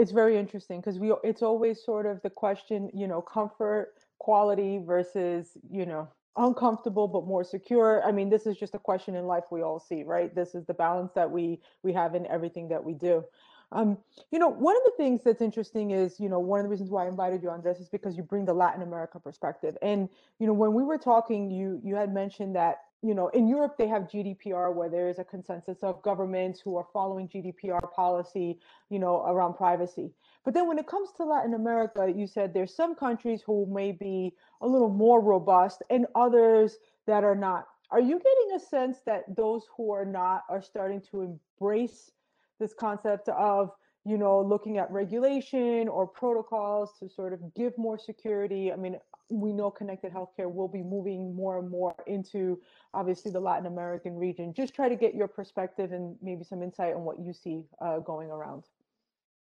It's 0.00 0.12
very 0.12 0.38
interesting 0.38 0.80
because 0.80 0.98
we, 0.98 1.12
it's 1.22 1.42
always 1.42 1.84
sort 1.84 2.06
of 2.06 2.22
the 2.22 2.30
question, 2.30 2.90
you 2.94 3.06
know, 3.06 3.20
comfort, 3.20 3.94
quality 4.18 4.80
versus, 4.84 5.58
you 5.70 5.86
know, 5.86 6.08
uncomfortable 6.36 7.08
but 7.08 7.26
more 7.26 7.42
secure 7.42 8.00
i 8.06 8.12
mean 8.12 8.30
this 8.30 8.46
is 8.46 8.56
just 8.56 8.72
a 8.72 8.78
question 8.78 9.16
in 9.16 9.26
life 9.26 9.42
we 9.50 9.60
all 9.60 9.80
see 9.80 10.04
right 10.04 10.36
this 10.36 10.54
is 10.54 10.64
the 10.66 10.74
balance 10.74 11.10
that 11.12 11.28
we 11.28 11.58
we 11.82 11.92
have 11.92 12.14
in 12.14 12.24
everything 12.28 12.68
that 12.68 12.84
we 12.84 12.94
do 12.94 13.24
um, 13.70 13.98
you 14.30 14.38
know, 14.38 14.48
one 14.48 14.76
of 14.76 14.82
the 14.84 14.92
things 14.96 15.20
that's 15.22 15.42
interesting 15.42 15.90
is, 15.90 16.18
you 16.18 16.28
know, 16.28 16.38
one 16.38 16.60
of 16.60 16.64
the 16.64 16.70
reasons 16.70 16.90
why 16.90 17.04
I 17.04 17.08
invited 17.08 17.42
you 17.42 17.50
on 17.50 17.62
this 17.62 17.78
is 17.78 17.88
because 17.88 18.16
you 18.16 18.22
bring 18.22 18.46
the 18.46 18.54
Latin 18.54 18.82
America 18.82 19.20
perspective. 19.20 19.76
And, 19.82 20.08
you 20.38 20.46
know, 20.46 20.54
when 20.54 20.72
we 20.72 20.82
were 20.82 20.96
talking, 20.96 21.50
you 21.50 21.80
you 21.84 21.94
had 21.94 22.12
mentioned 22.12 22.56
that, 22.56 22.84
you 23.02 23.14
know, 23.14 23.28
in 23.28 23.46
Europe 23.46 23.76
they 23.78 23.86
have 23.86 24.02
GDPR 24.02 24.74
where 24.74 24.88
there 24.88 25.08
is 25.08 25.18
a 25.18 25.24
consensus 25.24 25.78
of 25.82 26.02
governments 26.02 26.60
who 26.60 26.76
are 26.76 26.86
following 26.92 27.28
GDPR 27.28 27.92
policy, 27.92 28.58
you 28.90 28.98
know, 28.98 29.24
around 29.24 29.54
privacy. 29.54 30.10
But 30.44 30.54
then 30.54 30.66
when 30.66 30.78
it 30.78 30.86
comes 30.86 31.10
to 31.16 31.24
Latin 31.24 31.54
America, 31.54 32.12
you 32.14 32.26
said 32.26 32.52
there's 32.52 32.74
some 32.74 32.94
countries 32.94 33.42
who 33.44 33.66
may 33.66 33.92
be 33.92 34.34
a 34.62 34.66
little 34.66 34.88
more 34.88 35.20
robust 35.20 35.82
and 35.90 36.06
others 36.14 36.78
that 37.06 37.22
are 37.22 37.36
not. 37.36 37.66
Are 37.90 38.00
you 38.00 38.18
getting 38.18 38.56
a 38.56 38.60
sense 38.60 38.98
that 39.06 39.24
those 39.34 39.66
who 39.76 39.92
are 39.92 40.04
not 40.04 40.42
are 40.48 40.60
starting 40.60 41.00
to 41.10 41.38
embrace 41.60 42.10
this 42.58 42.74
concept 42.74 43.28
of 43.28 43.70
you 44.04 44.18
know 44.18 44.40
looking 44.40 44.78
at 44.78 44.90
regulation 44.90 45.88
or 45.88 46.06
protocols 46.06 46.92
to 46.98 47.08
sort 47.08 47.32
of 47.32 47.40
give 47.54 47.76
more 47.76 47.98
security 47.98 48.72
i 48.72 48.76
mean 48.76 48.96
we 49.30 49.52
know 49.52 49.70
connected 49.70 50.12
healthcare 50.12 50.52
will 50.52 50.68
be 50.68 50.82
moving 50.82 51.34
more 51.34 51.58
and 51.58 51.70
more 51.70 51.94
into 52.06 52.60
obviously 52.94 53.30
the 53.30 53.40
latin 53.40 53.66
american 53.66 54.16
region. 54.16 54.52
Just 54.54 54.74
try 54.74 54.88
to 54.88 54.96
get 54.96 55.14
your 55.14 55.28
perspective 55.28 55.92
and 55.92 56.16
maybe 56.22 56.44
some 56.44 56.62
insight 56.62 56.94
on 56.94 57.04
what 57.04 57.18
you 57.18 57.32
see 57.32 57.64
uh, 57.80 57.98
going 57.98 58.30
around. 58.30 58.64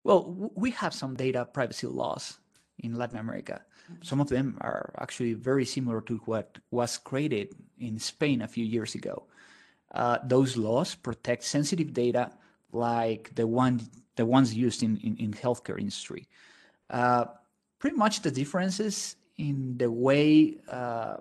Well 0.04 0.50
we 0.54 0.70
have 0.72 0.94
some 0.94 1.14
data 1.14 1.44
privacy 1.44 1.86
laws 1.86 2.38
in 2.78 2.96
latin 2.96 3.18
america. 3.18 3.62
Some 4.02 4.20
of 4.20 4.28
them 4.28 4.56
are 4.60 4.94
actually 4.98 5.34
very 5.34 5.64
similar 5.64 6.00
to 6.02 6.16
what 6.24 6.58
was 6.70 6.98
created 6.98 7.54
in 7.78 7.98
spain 7.98 8.42
a 8.42 8.48
few 8.48 8.64
years 8.64 8.94
ago. 8.94 9.26
Uh, 9.92 10.18
those 10.24 10.56
laws 10.56 10.94
protect 10.94 11.42
sensitive 11.42 11.92
data 11.92 12.30
like 12.72 13.34
the 13.34 13.46
one 13.46 13.80
the 14.16 14.24
ones 14.24 14.54
used 14.54 14.82
in 14.82 14.96
in, 14.98 15.16
in 15.16 15.32
healthcare 15.32 15.78
industry. 15.78 16.28
Uh, 16.88 17.24
pretty 17.78 17.96
much 17.96 18.22
the 18.22 18.30
differences 18.30 19.16
in 19.42 19.76
the 19.76 19.90
way 19.90 20.56
uh, 20.68 21.16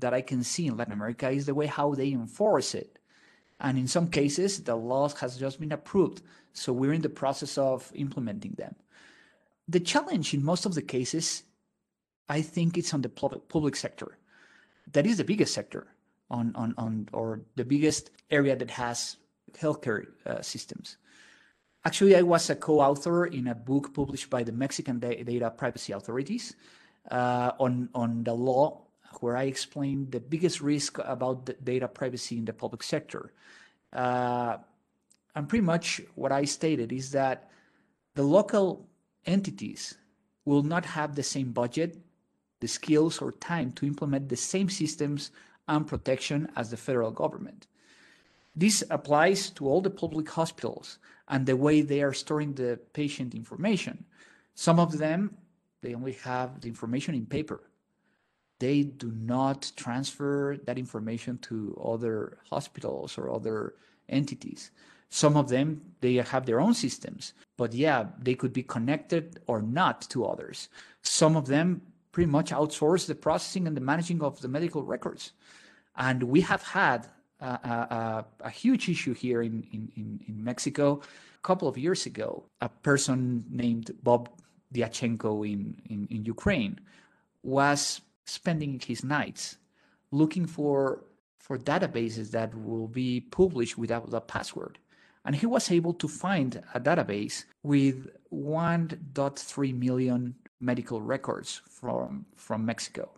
that 0.00 0.14
I 0.14 0.20
can 0.20 0.44
see 0.44 0.66
in 0.68 0.76
Latin 0.76 0.92
America 0.92 1.28
is 1.28 1.46
the 1.46 1.54
way 1.54 1.66
how 1.66 1.94
they 1.94 2.12
enforce 2.12 2.74
it. 2.74 2.98
And 3.58 3.76
in 3.76 3.88
some 3.88 4.08
cases, 4.08 4.62
the 4.62 4.76
laws 4.76 5.14
has 5.20 5.36
just 5.36 5.58
been 5.58 5.72
approved, 5.72 6.22
so 6.52 6.72
we're 6.72 6.92
in 6.92 7.02
the 7.02 7.08
process 7.22 7.58
of 7.58 7.90
implementing 7.94 8.52
them. 8.52 8.76
The 9.66 9.80
challenge 9.80 10.32
in 10.32 10.44
most 10.44 10.64
of 10.64 10.74
the 10.74 10.82
cases, 10.82 11.42
I 12.28 12.40
think, 12.42 12.78
it's 12.78 12.94
on 12.94 13.02
the 13.02 13.08
public, 13.08 13.74
sector. 13.74 14.18
That 14.92 15.06
is 15.06 15.16
the 15.16 15.24
biggest 15.24 15.52
sector 15.52 15.88
on 16.30 16.54
on 16.54 16.74
on 16.78 17.08
or 17.12 17.40
the 17.56 17.64
biggest 17.64 18.10
area 18.30 18.54
that 18.54 18.70
has 18.70 19.16
healthcare 19.58 20.06
uh, 20.24 20.42
systems. 20.42 20.98
Actually, 21.84 22.14
I 22.16 22.22
was 22.22 22.50
a 22.50 22.56
co-author 22.56 23.26
in 23.26 23.48
a 23.48 23.54
book 23.54 23.94
published 23.94 24.28
by 24.30 24.42
the 24.44 24.52
Mexican 24.52 24.98
Data 25.00 25.50
Privacy 25.50 25.92
Authorities 25.92 26.54
uh, 27.10 27.52
on, 27.58 27.88
on 27.94 28.24
the 28.24 28.32
law, 28.32 28.82
where 29.20 29.36
I 29.36 29.44
explained 29.44 30.12
the 30.12 30.20
biggest 30.20 30.60
risk 30.60 30.98
about 30.98 31.50
data 31.64 31.88
privacy 31.88 32.38
in 32.38 32.44
the 32.44 32.52
public 32.52 32.82
sector. 32.82 33.32
Uh, 33.92 34.58
and 35.34 35.48
pretty 35.48 35.64
much 35.64 36.00
what 36.14 36.32
I 36.32 36.44
stated 36.44 36.92
is 36.92 37.10
that 37.12 37.50
the 38.14 38.22
local 38.22 38.88
entities 39.26 39.96
will 40.44 40.62
not 40.62 40.84
have 40.84 41.14
the 41.14 41.22
same 41.22 41.52
budget, 41.52 41.98
the 42.60 42.68
skills, 42.68 43.20
or 43.20 43.32
time 43.32 43.72
to 43.72 43.86
implement 43.86 44.28
the 44.28 44.36
same 44.36 44.68
systems 44.68 45.30
and 45.68 45.86
protection 45.86 46.48
as 46.56 46.70
the 46.70 46.76
federal 46.76 47.10
government. 47.10 47.66
This 48.54 48.82
applies 48.90 49.50
to 49.50 49.68
all 49.68 49.82
the 49.82 49.90
public 49.90 50.28
hospitals 50.30 50.98
and 51.28 51.44
the 51.44 51.56
way 51.56 51.82
they 51.82 52.02
are 52.02 52.14
storing 52.14 52.54
the 52.54 52.78
patient 52.94 53.34
information. 53.34 54.04
Some 54.54 54.80
of 54.80 54.96
them, 54.96 55.36
they 55.82 55.94
only 55.94 56.12
have 56.12 56.60
the 56.60 56.68
information 56.68 57.14
in 57.14 57.26
paper. 57.26 57.70
They 58.58 58.82
do 58.82 59.12
not 59.12 59.70
transfer 59.76 60.56
that 60.64 60.78
information 60.78 61.38
to 61.38 61.78
other 61.84 62.38
hospitals 62.50 63.18
or 63.18 63.30
other 63.30 63.74
entities. 64.08 64.70
Some 65.10 65.36
of 65.36 65.48
them, 65.48 65.82
they 66.00 66.14
have 66.14 66.46
their 66.46 66.60
own 66.60 66.74
systems, 66.74 67.34
but 67.56 67.72
yeah, 67.72 68.06
they 68.18 68.34
could 68.34 68.52
be 68.52 68.62
connected 68.62 69.40
or 69.46 69.62
not 69.62 70.02
to 70.10 70.24
others. 70.24 70.68
Some 71.02 71.36
of 71.36 71.46
them 71.46 71.82
pretty 72.12 72.30
much 72.30 72.50
outsource 72.50 73.06
the 73.06 73.14
processing 73.14 73.66
and 73.66 73.76
the 73.76 73.80
managing 73.80 74.22
of 74.22 74.40
the 74.40 74.48
medical 74.48 74.82
records. 74.82 75.32
And 75.96 76.22
we 76.22 76.40
have 76.40 76.62
had 76.62 77.06
a, 77.40 77.46
a, 77.46 78.24
a, 78.40 78.50
huge 78.50 78.88
issue 78.88 79.12
here 79.12 79.42
in, 79.42 79.66
in, 79.72 80.20
in 80.26 80.42
Mexico. 80.42 81.02
A 81.34 81.42
couple 81.42 81.68
of 81.68 81.76
years 81.76 82.06
ago, 82.06 82.44
a 82.60 82.68
person 82.68 83.44
named 83.50 83.90
Bob 84.02 84.30
Diachenko 84.74 85.46
in, 85.50 85.80
in, 85.88 86.06
in 86.10 86.24
Ukraine 86.24 86.80
was 87.42 88.00
spending 88.24 88.80
his 88.80 89.04
nights 89.04 89.56
looking 90.10 90.46
for 90.46 91.04
for 91.38 91.56
databases 91.56 92.32
that 92.32 92.52
will 92.60 92.88
be 92.88 93.20
published 93.20 93.78
without 93.78 94.12
a 94.12 94.20
password. 94.20 94.78
And 95.24 95.36
he 95.36 95.46
was 95.46 95.70
able 95.70 95.94
to 95.94 96.08
find 96.08 96.60
a 96.74 96.80
database 96.80 97.44
with 97.62 98.08
1.3 98.32 99.78
million 99.78 100.34
medical 100.60 101.00
records 101.00 101.62
from 101.68 102.26
from 102.34 102.66
Mexico. 102.66 103.10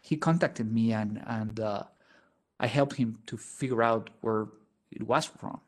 He 0.00 0.16
contacted 0.16 0.72
me 0.72 0.92
and 0.92 1.22
and 1.26 1.60
uh, 1.60 1.84
I 2.58 2.66
helped 2.68 2.96
him 2.96 3.18
to 3.26 3.36
figure 3.36 3.82
out 3.82 4.10
where 4.20 4.46
it 4.90 5.02
was 5.02 5.26
from. 5.26 5.60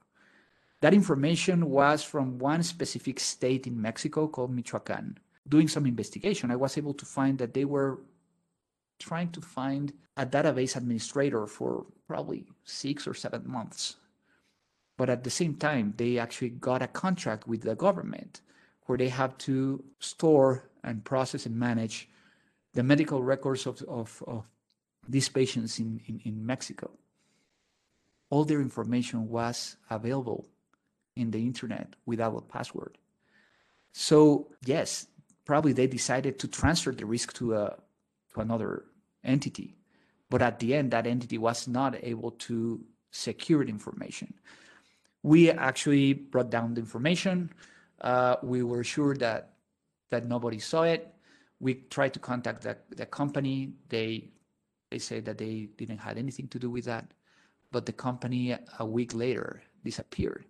That 0.84 0.92
information 0.92 1.70
was 1.70 2.02
from 2.02 2.38
one 2.38 2.62
specific 2.62 3.18
state 3.18 3.66
in 3.66 3.80
Mexico 3.80 4.28
called 4.28 4.54
Michoacan. 4.54 5.16
Doing 5.48 5.66
some 5.66 5.86
investigation, 5.86 6.50
I 6.50 6.56
was 6.56 6.76
able 6.76 6.92
to 6.92 7.06
find 7.06 7.38
that 7.38 7.54
they 7.54 7.64
were 7.64 8.00
trying 8.98 9.30
to 9.30 9.40
find 9.40 9.94
a 10.18 10.26
database 10.26 10.76
administrator 10.76 11.46
for 11.46 11.86
probably 12.06 12.44
six 12.64 13.08
or 13.08 13.14
seven 13.14 13.50
months. 13.50 13.96
But 14.98 15.08
at 15.08 15.24
the 15.24 15.30
same 15.30 15.54
time, 15.54 15.94
they 15.96 16.18
actually 16.18 16.50
got 16.50 16.82
a 16.82 16.86
contract 16.86 17.48
with 17.48 17.62
the 17.62 17.74
government 17.74 18.42
where 18.84 18.98
they 18.98 19.08
have 19.08 19.38
to 19.48 19.82
store 20.00 20.68
and 20.82 21.02
process 21.02 21.46
and 21.46 21.58
manage 21.58 22.10
the 22.74 22.82
medical 22.82 23.22
records 23.22 23.64
of, 23.64 23.80
of, 23.88 24.22
of 24.26 24.44
these 25.08 25.30
patients 25.30 25.78
in, 25.78 26.02
in, 26.08 26.20
in 26.26 26.44
Mexico. 26.44 26.90
All 28.28 28.44
their 28.44 28.60
information 28.60 29.30
was 29.30 29.78
available 29.88 30.46
in 31.16 31.30
the 31.30 31.38
internet 31.38 31.94
without 32.06 32.36
a 32.36 32.40
password. 32.40 32.98
So 33.92 34.48
yes, 34.64 35.06
probably 35.44 35.72
they 35.72 35.86
decided 35.86 36.38
to 36.40 36.48
transfer 36.48 36.92
the 36.92 37.06
risk 37.06 37.32
to 37.34 37.54
a 37.54 37.76
to 38.34 38.40
another 38.40 38.86
entity, 39.22 39.76
but 40.28 40.42
at 40.42 40.58
the 40.58 40.74
end, 40.74 40.90
that 40.90 41.06
entity 41.06 41.38
was 41.38 41.68
not 41.68 41.94
able 42.02 42.32
to 42.32 42.84
secure 43.12 43.64
the 43.64 43.70
information. 43.70 44.34
We 45.22 45.50
actually 45.50 46.14
brought 46.14 46.50
down 46.50 46.74
the 46.74 46.80
information. 46.80 47.52
Uh, 48.00 48.36
we 48.42 48.62
were 48.62 48.82
sure 48.82 49.14
that 49.16 49.54
that 50.10 50.26
nobody 50.26 50.58
saw 50.58 50.82
it. 50.82 51.14
We 51.60 51.74
tried 51.74 52.12
to 52.14 52.18
contact 52.18 52.62
the, 52.62 52.76
the 52.96 53.06
company. 53.06 53.74
They 53.88 54.32
they 54.90 54.98
said 54.98 55.24
that 55.26 55.38
they 55.38 55.68
didn't 55.76 55.98
have 55.98 56.18
anything 56.18 56.48
to 56.48 56.58
do 56.58 56.68
with 56.68 56.84
that, 56.86 57.06
but 57.70 57.86
the 57.86 57.92
company 57.92 58.56
a 58.78 58.84
week 58.84 59.14
later 59.14 59.62
disappeared 59.84 60.46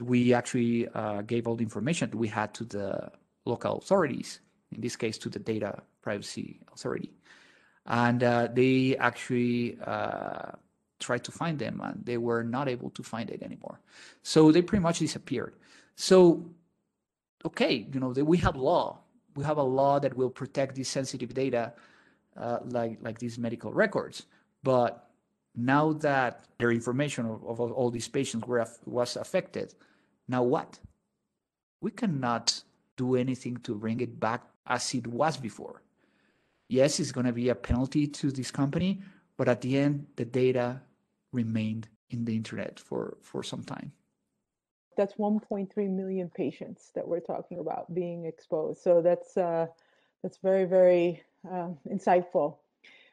we 0.00 0.32
actually 0.32 0.88
uh, 0.88 1.22
gave 1.22 1.46
all 1.46 1.56
the 1.56 1.64
information 1.64 2.10
that 2.10 2.16
we 2.16 2.28
had 2.28 2.54
to 2.54 2.64
the 2.64 3.10
local 3.44 3.78
authorities, 3.78 4.40
in 4.72 4.80
this 4.80 4.96
case 4.96 5.18
to 5.18 5.28
the 5.28 5.38
data 5.38 5.82
privacy 6.02 6.60
authority. 6.72 7.12
And 7.86 8.22
uh, 8.22 8.48
they 8.52 8.96
actually 8.98 9.78
uh, 9.84 10.52
tried 11.00 11.24
to 11.24 11.32
find 11.32 11.58
them 11.58 11.80
and 11.82 12.04
they 12.04 12.18
were 12.18 12.44
not 12.44 12.68
able 12.68 12.90
to 12.90 13.02
find 13.02 13.30
it 13.30 13.42
anymore. 13.42 13.80
So 14.22 14.52
they 14.52 14.62
pretty 14.62 14.82
much 14.82 14.98
disappeared. 14.98 15.54
So, 15.96 16.50
okay, 17.44 17.86
you 17.92 18.00
know, 18.00 18.08
we 18.08 18.38
have 18.38 18.56
law. 18.56 19.00
We 19.34 19.44
have 19.44 19.56
a 19.56 19.62
law 19.62 19.98
that 20.00 20.16
will 20.16 20.30
protect 20.30 20.74
these 20.74 20.88
sensitive 20.88 21.32
data 21.32 21.72
uh, 22.36 22.58
like, 22.64 22.98
like 23.02 23.18
these 23.18 23.38
medical 23.38 23.72
records. 23.72 24.26
But 24.62 25.07
now 25.58 25.92
that 25.94 26.44
their 26.58 26.70
information 26.70 27.26
of, 27.26 27.44
of 27.44 27.60
all 27.60 27.90
these 27.90 28.08
patients 28.08 28.46
were 28.46 28.66
was 28.86 29.16
affected, 29.16 29.74
now 30.28 30.42
what? 30.42 30.78
We 31.80 31.90
cannot 31.90 32.62
do 32.96 33.16
anything 33.16 33.56
to 33.58 33.74
bring 33.74 34.00
it 34.00 34.18
back 34.18 34.42
as 34.66 34.94
it 34.94 35.06
was 35.06 35.36
before. 35.36 35.82
Yes, 36.68 37.00
it's 37.00 37.12
going 37.12 37.26
to 37.26 37.32
be 37.32 37.48
a 37.48 37.54
penalty 37.54 38.06
to 38.06 38.30
this 38.30 38.50
company, 38.50 39.00
but 39.36 39.48
at 39.48 39.60
the 39.60 39.78
end, 39.78 40.06
the 40.16 40.24
data 40.24 40.82
remained 41.32 41.88
in 42.10 42.24
the 42.24 42.34
internet 42.36 42.78
for, 42.78 43.16
for 43.22 43.42
some 43.42 43.62
time. 43.62 43.92
That's 44.96 45.14
1.3 45.14 45.90
million 45.90 46.28
patients 46.28 46.90
that 46.94 47.06
we're 47.06 47.20
talking 47.20 47.60
about 47.60 47.94
being 47.94 48.24
exposed. 48.26 48.82
So 48.82 49.00
that's 49.00 49.36
uh, 49.36 49.66
that's 50.22 50.38
very 50.38 50.64
very 50.64 51.22
uh, 51.48 51.68
insightful 51.88 52.56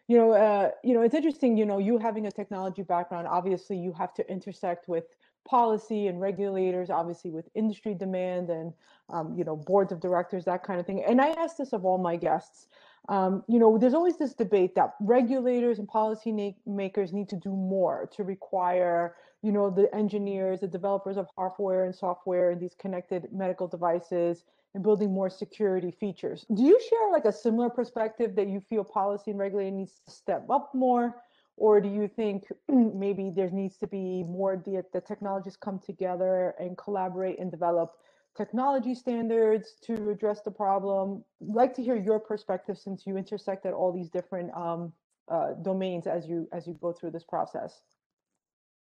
you 0.07 0.17
know 0.17 0.31
uh, 0.31 0.71
you 0.83 0.93
know 0.93 1.01
it's 1.01 1.15
interesting 1.15 1.57
you 1.57 1.65
know 1.65 1.77
you 1.77 1.97
having 1.97 2.27
a 2.27 2.31
technology 2.31 2.83
background 2.83 3.27
obviously 3.27 3.77
you 3.77 3.93
have 3.93 4.13
to 4.13 4.29
intersect 4.29 4.87
with 4.87 5.05
policy 5.47 6.07
and 6.07 6.19
regulators 6.19 6.89
obviously 6.89 7.29
with 7.29 7.47
industry 7.55 7.93
demand 7.93 8.49
and 8.49 8.73
um, 9.09 9.35
you 9.37 9.43
know 9.43 9.55
boards 9.55 9.91
of 9.91 9.99
directors 9.99 10.45
that 10.45 10.63
kind 10.63 10.79
of 10.79 10.85
thing 10.85 11.03
and 11.03 11.21
i 11.21 11.29
ask 11.29 11.57
this 11.57 11.73
of 11.73 11.85
all 11.85 11.97
my 11.97 12.15
guests 12.15 12.67
um, 13.09 13.43
you 13.47 13.59
know 13.59 13.77
there's 13.77 13.93
always 13.93 14.17
this 14.17 14.33
debate 14.33 14.73
that 14.75 14.95
regulators 14.99 15.77
and 15.79 15.87
policy 15.87 16.55
makers 16.65 17.13
need 17.13 17.29
to 17.29 17.35
do 17.35 17.49
more 17.49 18.09
to 18.15 18.23
require 18.23 19.15
you 19.45 19.51
know 19.51 19.69
the 19.69 19.93
engineers 19.93 20.59
the 20.61 20.67
developers 20.67 21.17
of 21.17 21.27
hardware 21.37 21.85
and 21.85 21.95
software 21.95 22.49
and 22.51 22.59
these 22.59 22.75
connected 22.79 23.27
medical 23.31 23.67
devices 23.67 24.43
and 24.73 24.83
building 24.83 25.13
more 25.13 25.29
security 25.29 25.89
features. 25.89 26.45
Do 26.53 26.63
you 26.63 26.79
share 26.89 27.11
like 27.11 27.25
a 27.25 27.31
similar 27.31 27.69
perspective 27.69 28.35
that 28.35 28.47
you 28.47 28.59
feel 28.59 28.83
policy 28.83 29.31
and 29.31 29.39
regulating 29.39 29.77
needs 29.77 30.01
to 30.05 30.11
step 30.11 30.45
up 30.49 30.75
more? 30.75 31.15
Or 31.57 31.79
do 31.79 31.87
you 31.87 32.09
think 32.09 32.43
maybe 32.69 33.31
there 33.33 33.49
needs 33.49 33.77
to 33.77 33.87
be 33.87 34.23
more 34.23 34.57
the, 34.57 34.83
the 34.91 34.99
technologies 34.99 35.55
come 35.55 35.79
together 35.79 36.55
and 36.59 36.77
collaborate 36.77 37.39
and 37.39 37.49
develop 37.49 37.93
technology 38.35 38.93
standards 38.93 39.75
to 39.83 40.09
address 40.09 40.41
the 40.41 40.51
problem? 40.51 41.23
I'd 41.41 41.55
like 41.55 41.73
to 41.75 41.83
hear 41.83 41.95
your 41.95 42.19
perspective 42.19 42.77
since 42.77 43.07
you 43.07 43.15
intersected 43.15 43.71
all 43.73 43.93
these 43.93 44.09
different 44.09 44.53
um, 44.53 44.91
uh, 45.31 45.53
domains 45.61 46.05
as 46.05 46.27
you 46.27 46.47
as 46.51 46.67
you 46.67 46.73
go 46.81 46.91
through 46.91 47.11
this 47.11 47.23
process. 47.23 47.81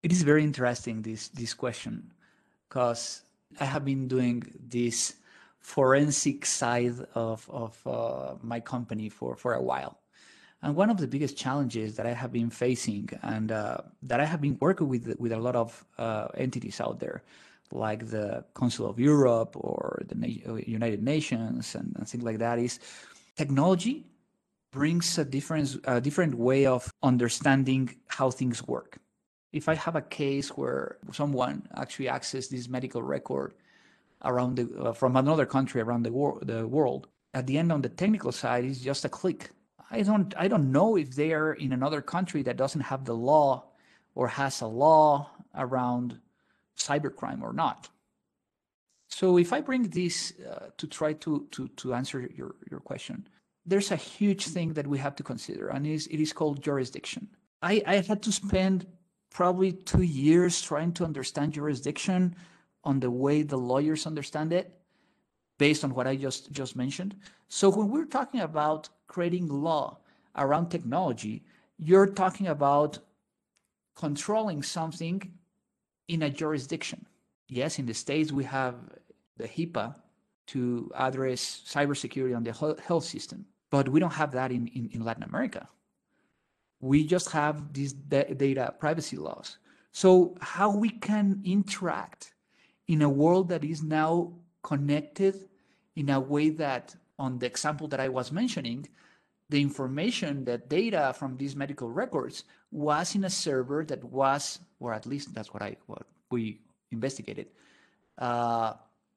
It 0.04 0.12
is 0.12 0.24
very 0.24 0.44
interesting 0.44 1.02
this 1.02 1.30
this 1.30 1.54
question 1.54 2.12
because 2.68 3.22
I 3.60 3.66
have 3.66 3.86
been 3.86 4.08
doing 4.08 4.44
this 4.70 5.16
forensic 5.60 6.46
side 6.46 6.96
of, 7.14 7.48
of 7.50 7.78
uh, 7.86 8.36
my 8.42 8.60
company 8.60 9.10
for, 9.10 9.36
for 9.36 9.54
a 9.54 9.62
while. 9.62 10.00
And 10.64 10.76
one 10.76 10.90
of 10.90 10.98
the 10.98 11.08
biggest 11.08 11.38
challenges 11.38 11.96
that 11.96 12.06
I 12.06 12.14
have 12.14 12.32
been 12.32 12.50
facing 12.50 13.10
and 13.24 13.52
uh, 13.52 13.78
that 14.04 14.20
I 14.20 14.26
have 14.26 14.42
been 14.42 14.58
working 14.60 14.88
with 14.88 15.16
with 15.20 15.32
a 15.32 15.38
lot 15.40 15.56
of 15.56 15.86
uh, 15.98 16.28
entities 16.36 16.80
out 16.80 17.00
there, 17.00 17.24
like 17.72 18.10
the 18.10 18.46
Council 18.56 18.88
of 18.88 19.00
Europe 19.00 19.56
or 19.56 20.04
the 20.08 20.16
Na- 20.16 20.54
uh, 20.54 20.56
United 20.58 21.02
Nations 21.02 21.74
and, 21.74 21.96
and, 21.98 22.08
things 22.08 22.24
like 22.24 22.38
that, 22.38 22.60
is 22.60 22.80
technology 23.36 24.06
brings 24.72 25.18
a 25.18 25.26
different 25.26 25.80
a 25.86 26.00
different 26.00 26.36
way 26.36 26.68
of 26.68 26.94
understanding 27.02 27.96
how 28.08 28.30
things 28.30 28.68
work. 28.68 29.00
If 29.52 29.68
I 29.68 29.76
have 29.76 29.96
a 29.96 30.02
case 30.02 30.50
where 30.50 30.98
someone 31.12 31.68
actually 31.76 32.10
accesses 32.10 32.50
this 32.50 32.70
medical 32.70 33.02
record 33.02 33.54
around 34.24 34.56
the 34.56 34.70
uh, 34.80 34.94
from 34.94 35.16
another 35.16 35.46
country 35.46 35.82
around 35.82 36.04
the, 36.04 36.12
wor- 36.12 36.40
the 36.42 36.68
world. 36.68 37.08
At 37.34 37.48
the 37.48 37.58
end, 37.58 37.72
on 37.72 37.82
the 37.82 37.90
technical 37.90 38.32
side, 38.32 38.66
is 38.66 38.82
just 38.82 39.06
a 39.06 39.10
click. 39.10 39.52
I 39.90 40.04
don't 40.04 40.34
I 40.38 40.48
don't 40.48 40.72
know 40.72 40.96
if 40.96 41.16
they 41.16 41.34
are 41.34 41.54
in 41.54 41.74
another 41.74 42.02
country 42.02 42.44
that 42.44 42.58
doesn't 42.58 42.82
have 42.82 43.06
the 43.06 43.16
law 43.16 43.66
or 44.16 44.28
has 44.28 44.62
a 44.62 44.68
law 44.68 45.30
around 45.56 46.20
cybercrime 46.78 47.42
or 47.42 47.54
not. 47.54 47.90
So 49.08 49.38
if 49.38 49.52
I 49.52 49.62
bring 49.62 49.84
this 49.90 50.34
uh, 50.50 50.68
to 50.78 50.88
try 50.88 51.14
to, 51.14 51.48
to, 51.52 51.68
to 51.68 51.94
answer 51.94 52.30
your, 52.34 52.56
your 52.70 52.80
question, 52.80 53.28
there's 53.66 53.92
a 53.92 53.98
huge 53.98 54.48
thing 54.48 54.74
that 54.74 54.88
we 54.88 54.98
have 55.00 55.16
to 55.18 55.24
consider, 55.24 55.68
and 55.68 55.86
is, 55.86 56.08
it 56.08 56.20
is 56.22 56.32
called 56.32 56.64
jurisdiction. 56.64 57.28
I, 57.62 57.84
I 57.86 57.96
had 57.98 58.22
to 58.24 58.32
spend 58.32 58.88
probably 59.32 59.72
two 59.72 60.04
years 60.04 60.62
trying 60.62 60.91
to 60.94 61.06
understand 61.06 61.54
jurisdiction 61.54 62.36
on 62.84 63.00
the 63.00 63.10
way 63.10 63.41
the 63.41 63.58
lawyers 63.58 64.06
understand 64.06 64.54
it 64.54 64.78
based 65.58 65.84
on 65.84 65.94
what 65.94 66.08
I 66.08 66.15
just 66.15 66.52
just 66.52 66.76
mentioned. 66.76 67.15
So 67.48 67.70
when 67.70 67.89
we're 67.89 68.06
talking 68.06 68.41
about 68.41 68.89
creating 69.08 69.48
law 69.48 69.98
around 70.36 70.70
technology, 70.70 71.44
you're 71.78 72.08
talking 72.08 72.48
about 72.48 73.00
controlling 73.96 74.63
something 74.63 75.32
in 76.08 76.24
a 76.24 76.30
jurisdiction. 76.30 77.06
Yes, 77.48 77.80
in 77.80 77.86
the 77.86 77.94
States 77.94 78.32
we 78.32 78.44
have 78.46 78.76
the 79.38 79.48
HIPAA 79.48 79.96
to 80.48 80.91
address 80.96 81.62
cybersecurity 81.67 82.36
on 82.36 82.44
the 82.44 82.54
health 82.82 83.06
system, 83.06 83.46
but 83.70 83.88
we 83.88 84.00
don't 84.00 84.13
have 84.13 84.32
that 84.32 84.52
in, 84.52 84.67
in, 84.67 84.89
in 84.94 85.04
Latin 85.04 85.24
America. 85.24 85.67
We 86.82 87.06
just 87.06 87.32
have 87.32 87.74
these 87.74 87.94
data 87.94 88.74
privacy 88.80 89.17
laws. 89.17 89.58
So 89.91 90.36
how 90.41 90.76
we 90.76 90.89
can 90.89 91.41
interact 91.46 92.34
in 92.88 93.02
a 93.02 93.10
world 93.10 93.50
that 93.50 93.63
is 93.63 93.84
now 93.84 94.34
connected 94.63 95.48
in 95.96 96.10
a 96.10 96.20
way 96.20 96.50
that, 96.50 96.96
on 97.20 97.39
the 97.39 97.46
example 97.46 97.88
that 97.89 98.00
I 98.00 98.10
was 98.10 98.32
mentioning, 98.32 98.88
the 99.50 99.62
information, 99.62 100.46
the 100.46 100.58
data 100.58 101.13
from 101.17 101.38
these 101.38 101.56
medical 101.56 101.89
records 101.89 102.46
was 102.72 103.15
in 103.15 103.26
a 103.26 103.30
server 103.30 103.84
that 103.86 104.04
was, 104.04 104.60
or 104.80 104.94
at 104.94 105.06
least 105.06 105.34
that's 105.34 105.54
what 105.54 105.62
I 105.62 105.76
what 105.88 106.04
we 106.32 106.62
investigated, 106.91 107.48
uh, 108.17 108.74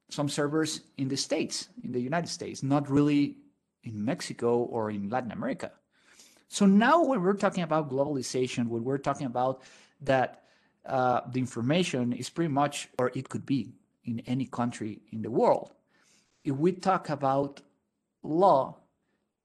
some 0.09 0.27
servers 0.27 0.81
in 0.97 1.07
the 1.07 1.15
states, 1.15 1.69
in 1.83 1.91
the 1.91 2.01
United 2.01 2.27
States, 2.27 2.63
not 2.63 2.89
really 2.89 3.37
in 3.83 4.03
Mexico 4.03 4.57
or 4.57 4.91
in 4.91 5.09
Latin 5.09 5.31
America. 5.31 5.71
So 6.47 6.65
now 6.65 7.03
when 7.03 7.21
we're 7.21 7.33
talking 7.33 7.63
about 7.63 7.89
globalization, 7.89 8.67
when 8.67 8.83
we're 8.83 8.97
talking 8.97 9.27
about 9.27 9.61
that 10.01 10.43
uh, 10.85 11.21
the 11.31 11.39
information 11.39 12.13
is 12.13 12.29
pretty 12.29 12.53
much, 12.53 12.89
or 12.99 13.11
it 13.15 13.27
could 13.29 13.45
be 13.45 13.73
in 14.03 14.21
any 14.27 14.45
country 14.45 15.01
in 15.11 15.21
the 15.21 15.31
world. 15.31 15.73
If 16.43 16.55
we 16.55 16.73
talk 16.73 17.09
about 17.09 17.61
law, 18.23 18.77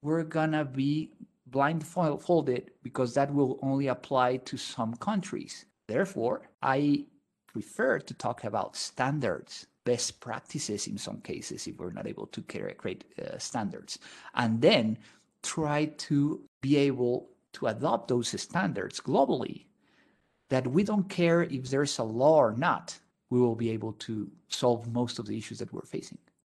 we're 0.03 0.23
gonna 0.23 0.65
be 0.65 1.11
blindfolded 1.47 2.71
because 2.83 3.13
that 3.15 3.33
will 3.33 3.59
only 3.61 3.87
apply 3.87 4.37
to 4.37 4.57
some 4.57 4.95
countries. 4.95 5.65
Therefore, 5.87 6.49
I 6.61 7.05
prefer 7.47 7.99
to 7.99 8.13
talk 8.13 8.43
about 8.43 8.75
standards, 8.75 9.67
best 9.83 10.19
practices 10.19 10.87
in 10.87 10.97
some 10.97 11.19
cases, 11.21 11.67
if 11.67 11.77
we're 11.77 11.91
not 11.91 12.07
able 12.07 12.27
to 12.27 12.41
create 12.41 13.03
uh, 13.19 13.37
standards, 13.37 13.99
and 14.35 14.61
then 14.61 14.97
try 15.43 15.85
to 15.85 16.41
be 16.61 16.77
able 16.77 17.29
to 17.53 17.67
adopt 17.67 18.07
those 18.07 18.39
standards 18.41 18.99
globally. 18.99 19.65
That 20.49 20.67
we 20.67 20.83
don't 20.83 21.07
care 21.09 21.43
if 21.43 21.69
there's 21.69 21.97
a 21.97 22.03
law 22.03 22.37
or 22.37 22.53
not, 22.57 22.97
we 23.29 23.39
will 23.39 23.55
be 23.55 23.69
able 23.71 23.93
to 23.93 24.29
solve 24.49 24.91
most 24.91 25.17
of 25.17 25.25
the 25.25 25.37
issues 25.37 25.59
that 25.59 25.71
we're 25.73 25.81
facing. 25.81 26.17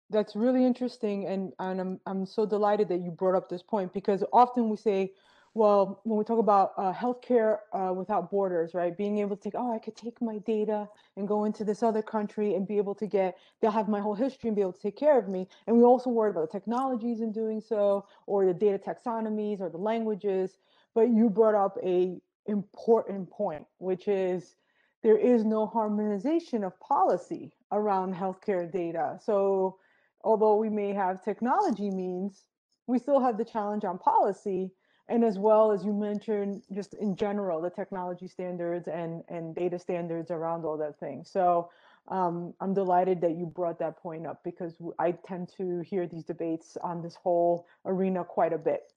That's 0.10 0.36
really 0.36 0.66
interesting, 0.66 1.28
and 1.28 1.54
and 1.60 1.80
I'm 1.80 2.00
I'm 2.06 2.26
so 2.26 2.46
delighted 2.46 2.88
that 2.90 3.02
you 3.02 3.12
brought 3.12 3.36
up 3.36 3.50
this 3.50 3.64
point 3.64 3.94
because 3.94 4.24
often 4.34 4.70
we 4.70 4.78
say, 4.78 5.14
well, 5.56 6.02
when 6.04 6.18
we 6.18 6.24
talk 6.24 6.40
about 6.40 6.74
uh, 6.78 6.92
healthcare 6.92 7.60
uh, 7.74 7.94
without 7.94 8.32
borders, 8.32 8.74
right? 8.74 8.98
Being 8.98 9.20
able 9.20 9.36
to 9.36 9.42
take, 9.44 9.54
oh, 9.56 9.74
I 9.74 9.78
could 9.78 9.96
take 9.96 10.20
my 10.20 10.40
data 10.40 10.90
and 11.16 11.28
go 11.28 11.44
into 11.44 11.64
this 11.64 11.84
other 11.84 12.02
country 12.02 12.56
and 12.56 12.68
be 12.68 12.78
able 12.78 12.96
to 12.96 13.06
get, 13.06 13.38
they'll 13.62 13.70
have 13.70 13.88
my 13.88 14.00
whole 14.00 14.16
history 14.16 14.48
and 14.48 14.56
be 14.56 14.62
able 14.62 14.74
to 14.74 14.82
take 14.82 14.98
care 14.98 15.18
of 15.18 15.28
me. 15.28 15.48
And 15.68 15.78
we 15.78 15.84
also 15.84 16.10
worry 16.10 16.32
about 16.32 16.52
the 16.52 16.60
technologies 16.60 17.22
in 17.22 17.32
doing 17.32 17.62
so, 17.62 18.08
or 18.26 18.46
the 18.46 18.54
data 18.54 18.80
taxonomies, 18.80 19.62
or 19.62 19.70
the 19.70 19.78
languages. 19.78 20.58
But 20.96 21.10
you 21.10 21.30
brought 21.30 21.56
up 21.56 21.78
a 21.84 22.20
important 22.48 23.30
point, 23.30 23.66
which 23.78 24.08
is 24.08 24.56
there 25.04 25.18
is 25.18 25.46
no 25.46 25.68
harmonization 25.68 26.64
of 26.64 26.80
policy 26.80 27.54
around 27.72 28.16
healthcare 28.16 28.72
data. 28.72 29.20
So 29.24 29.78
although 30.24 30.56
we 30.56 30.70
may 30.70 30.94
have 30.94 31.24
technology 31.24 31.92
means, 31.92 32.46
we 32.88 32.98
still 32.98 33.20
have 33.20 33.38
the 33.38 33.46
challenge 33.46 33.86
on 33.86 34.00
policy 34.00 34.72
and 35.10 35.24
as 35.24 35.38
well 35.38 35.72
as 35.72 35.84
you 35.84 35.94
mentioned 35.94 36.64
just 36.74 36.94
in 36.96 37.16
general 37.16 37.62
the 37.62 37.70
technology 37.70 38.28
standards 38.28 38.88
and 38.88 39.24
and 39.30 39.56
data 39.56 39.78
standards 39.78 40.32
around 40.32 40.66
all 40.66 40.78
that 40.78 41.00
thing. 41.00 41.24
So 41.26 41.70
um, 42.10 42.54
i'm 42.60 42.74
delighted 42.74 43.22
that 43.22 43.38
you 43.38 43.46
brought 43.46 43.80
that 43.80 43.98
point 43.98 44.28
up 44.28 44.44
because 44.44 44.76
i 45.00 45.12
tend 45.12 45.50
to 45.58 45.80
hear 45.82 46.06
these 46.06 46.26
debates 46.26 46.78
on 46.84 47.02
this 47.02 47.16
whole 47.16 47.66
arena 47.86 48.24
quite 48.24 48.54
a 48.54 48.58
bit. 48.58 48.92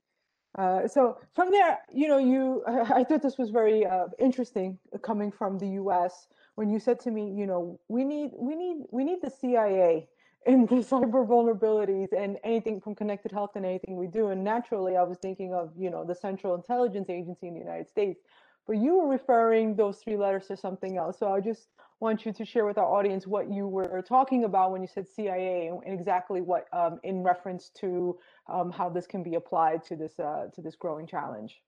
Uh, 0.59 0.89
so 0.89 1.19
from 1.35 1.51
there 1.51 1.79
you 1.93 2.09
know 2.09 2.19
you 2.19 2.63
i 2.67 3.05
thought 3.05 3.23
this 3.23 3.39
was 3.39 3.51
very 3.51 3.85
uh, 3.87 4.07
interesting 4.19 4.79
coming 5.03 5.31
from 5.31 5.59
the 5.59 5.67
us 5.67 6.29
when 6.55 6.69
you 6.71 6.79
said 6.79 6.99
to 6.99 7.11
me 7.11 7.31
you 7.31 7.47
know 7.47 7.79
we 7.89 8.05
need 8.05 8.31
we 8.35 8.55
need 8.57 8.79
we 8.91 9.05
need 9.05 9.19
the 9.23 9.31
cia 9.31 10.09
in 10.47 10.67
the 10.67 10.77
cyber 10.93 11.27
vulnerabilities 11.27 12.13
and 12.17 12.39
anything 12.45 12.81
from 12.81 12.95
connected 12.95 13.33
health 13.33 13.53
and 13.57 13.67
anything 13.67 13.97
we 13.97 14.07
do. 14.07 14.29
And 14.29 14.43
naturally, 14.43 14.97
I 14.97 15.03
was 15.03 15.19
thinking 15.19 15.53
of, 15.53 15.71
you 15.77 15.91
know, 15.91 16.05
the 16.05 16.15
Central 16.15 16.55
Intelligence 16.55 17.11
Agency 17.11 17.49
in 17.49 17.55
the 17.55 17.61
United 17.61 17.89
States. 17.89 18.21
But 18.67 18.79
you 18.79 18.97
were 18.97 19.09
referring 19.09 19.77
those 19.77 19.99
three 19.99 20.17
letters 20.17 20.49
to 20.49 20.57
something 20.57 20.97
else. 20.97 21.19
So 21.19 21.33
I 21.33 21.41
just 21.41 21.69
want 22.01 22.27
you 22.27 22.33
to 22.33 22.45
share 22.45 22.67
with 22.67 22.79
our 22.79 22.85
audience 22.85 23.27
what 23.27 23.51
you 23.51 23.69
were 23.69 24.03
talking 24.03 24.45
about 24.45 24.73
when 24.73 24.83
you 24.83 24.89
said 24.89 25.09
CIA 25.09 25.69
and 25.69 25.99
exactly 25.99 26.41
what 26.43 26.67
um, 26.73 26.99
in 27.05 27.23
reference 27.23 27.71
to 27.81 28.19
um, 28.49 28.71
how 28.71 28.89
this 28.89 29.07
can 29.07 29.23
be 29.23 29.37
applied 29.37 29.85
to 29.85 29.97
this 29.97 30.19
uh, 30.19 30.47
to 30.55 30.61
this 30.61 30.75
growing 30.77 31.07
challenge. 31.07 31.63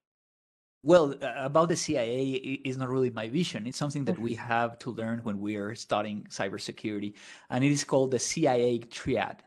Well, 0.85 1.15
uh, 1.21 1.33
about 1.37 1.71
the 1.71 1.77
CIA 1.77 2.61
is 2.65 2.77
not 2.77 2.89
really 2.89 3.11
my 3.11 3.29
vision. 3.29 3.67
It's 3.67 3.79
something 3.79 4.05
that 4.05 4.19
we 4.19 4.35
have 4.35 4.79
to 4.81 4.91
learn 4.93 5.19
when 5.25 5.41
we 5.41 5.57
are 5.57 5.75
studying 5.75 6.27
cybersecurity, 6.31 7.15
and 7.51 7.65
it 7.65 7.73
is 7.73 7.83
called 7.83 8.13
the 8.13 8.19
CIA 8.19 8.79
triad. 8.79 9.43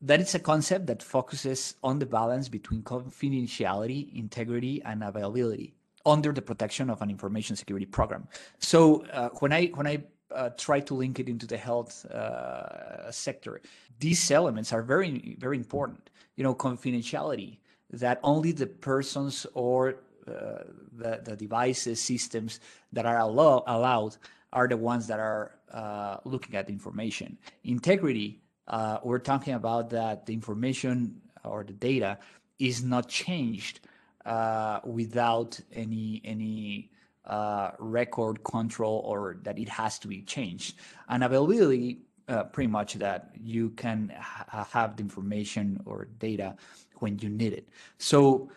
That 0.00 0.20
is 0.20 0.34
a 0.34 0.38
concept 0.40 0.86
that 0.86 1.02
focuses 1.02 1.74
on 1.82 1.98
the 1.98 2.06
balance 2.06 2.48
between 2.48 2.82
confidentiality, 2.82 4.14
integrity, 4.16 4.82
and 4.84 5.02
availability 5.04 5.74
under 6.06 6.32
the 6.32 6.42
protection 6.42 6.90
of 6.90 7.02
an 7.02 7.10
information 7.10 7.54
security 7.54 7.86
program. 7.86 8.26
So 8.58 9.04
uh, 9.06 9.28
when 9.40 9.52
I 9.52 9.66
when 9.68 9.86
I 9.86 10.02
uh, 10.34 10.50
try 10.50 10.80
to 10.80 10.94
link 10.94 11.20
it 11.20 11.28
into 11.28 11.46
the 11.46 11.56
health 11.56 12.04
uh, 12.06 13.10
sector, 13.12 13.60
these 14.00 14.30
elements 14.30 14.72
are 14.72 14.82
very 14.82 15.36
very 15.38 15.56
important. 15.56 16.10
You 16.34 16.44
know, 16.44 16.54
confidentiality 16.54 17.58
that 17.90 18.20
only 18.22 18.52
the 18.52 18.66
persons 18.66 19.46
or 19.54 19.96
the, 20.28 21.20
the 21.24 21.36
devices, 21.36 22.00
systems 22.00 22.60
that 22.92 23.06
are 23.06 23.18
allow, 23.18 23.62
allowed 23.66 24.16
are 24.52 24.68
the 24.68 24.76
ones 24.76 25.06
that 25.06 25.20
are 25.20 25.52
uh, 25.72 26.16
looking 26.24 26.54
at 26.56 26.68
information. 26.70 27.36
Integrity, 27.64 28.40
uh, 28.66 28.98
we're 29.02 29.18
talking 29.18 29.54
about 29.54 29.90
that 29.90 30.26
the 30.26 30.32
information 30.32 31.20
or 31.44 31.64
the 31.64 31.72
data 31.72 32.18
is 32.58 32.82
not 32.82 33.08
changed 33.08 33.80
uh, 34.24 34.80
without 34.84 35.58
any 35.72 36.20
any 36.24 36.90
uh, 37.24 37.70
record 37.78 38.42
control 38.42 39.02
or 39.04 39.38
that 39.42 39.58
it 39.58 39.68
has 39.68 39.98
to 39.98 40.08
be 40.08 40.22
changed. 40.22 40.76
And 41.08 41.22
availability, 41.22 42.00
uh, 42.28 42.44
pretty 42.44 42.68
much 42.68 42.94
that 42.94 43.30
you 43.38 43.70
can 43.70 44.12
ha- 44.18 44.66
have 44.72 44.96
the 44.96 45.02
information 45.02 45.80
or 45.84 46.08
data 46.18 46.56
when 46.96 47.18
you 47.18 47.28
need 47.28 47.52
it. 47.52 47.68
So 47.98 48.50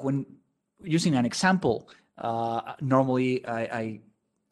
when 0.00 0.26
using 0.84 1.14
an 1.14 1.24
example, 1.24 1.88
uh, 2.18 2.74
normally 2.80 3.44
I, 3.46 3.60
I, 3.60 4.00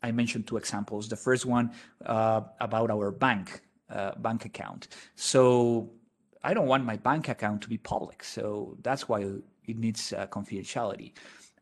I 0.03 0.13
mentioned 0.13 0.47
two 0.47 0.57
examples. 0.57 1.09
The 1.09 1.17
first 1.17 1.47
one 1.47 1.73
uh, 2.05 2.43
about 2.61 2.91
our 2.91 3.11
bank 3.11 3.63
uh, 3.91 4.13
bank 4.19 4.45
account. 4.45 4.89
So 5.17 5.91
I 6.45 6.55
don't 6.55 6.67
want 6.67 6.85
my 6.85 6.97
bank 6.97 7.29
account 7.29 7.63
to 7.63 7.69
be 7.69 7.77
public. 7.77 8.23
So 8.23 8.77
that's 8.83 9.09
why 9.09 9.23
it 9.67 9.77
needs 9.77 10.13
uh, 10.13 10.27
confidentiality. 10.29 11.13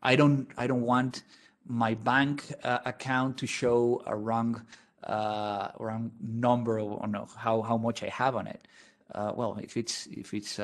I 0.03 0.15
don't 0.15 0.47
I 0.57 0.67
don't 0.67 0.83
want 0.83 1.23
my 1.65 1.95
bank 1.95 2.43
uh, 2.63 2.79
account 2.85 3.37
to 3.37 3.47
show 3.47 4.03
a 4.05 4.15
wrong 4.15 4.63
uh, 5.03 5.69
wrong 5.79 6.11
number 6.21 6.79
on 6.79 7.13
how 7.35 7.61
how 7.61 7.77
much 7.77 8.03
I 8.03 8.09
have 8.09 8.35
on 8.35 8.47
it. 8.47 8.67
well, 9.15 9.57
if 9.61 9.75
it's 9.75 10.07
if 10.11 10.33
it's 10.33 10.59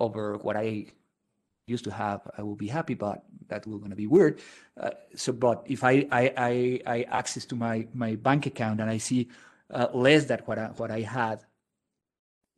over 0.00 0.36
what 0.38 0.56
I 0.56 0.86
used 1.66 1.84
to 1.84 1.90
have, 1.90 2.20
I 2.36 2.42
will 2.42 2.56
be 2.56 2.68
happy, 2.68 2.94
but 2.94 3.24
that 3.48 3.66
will 3.66 3.78
gonna 3.78 3.96
be 3.96 4.06
weird. 4.06 4.40
Uh, 4.78 4.90
so, 5.14 5.32
but 5.32 5.64
if 5.66 5.84
I, 5.84 6.06
I, 6.10 6.32
I, 6.36 6.80
I, 6.86 7.02
access 7.04 7.44
to 7.46 7.56
my, 7.56 7.86
my 7.94 8.16
bank 8.16 8.46
account 8.46 8.80
and 8.80 8.90
I 8.90 8.98
see 8.98 9.28
uh, 9.70 9.88
less 9.94 10.26
than 10.26 10.40
what 10.44 10.58
I, 10.58 10.66
what 10.76 10.90
I 10.90 11.00
had, 11.00 11.44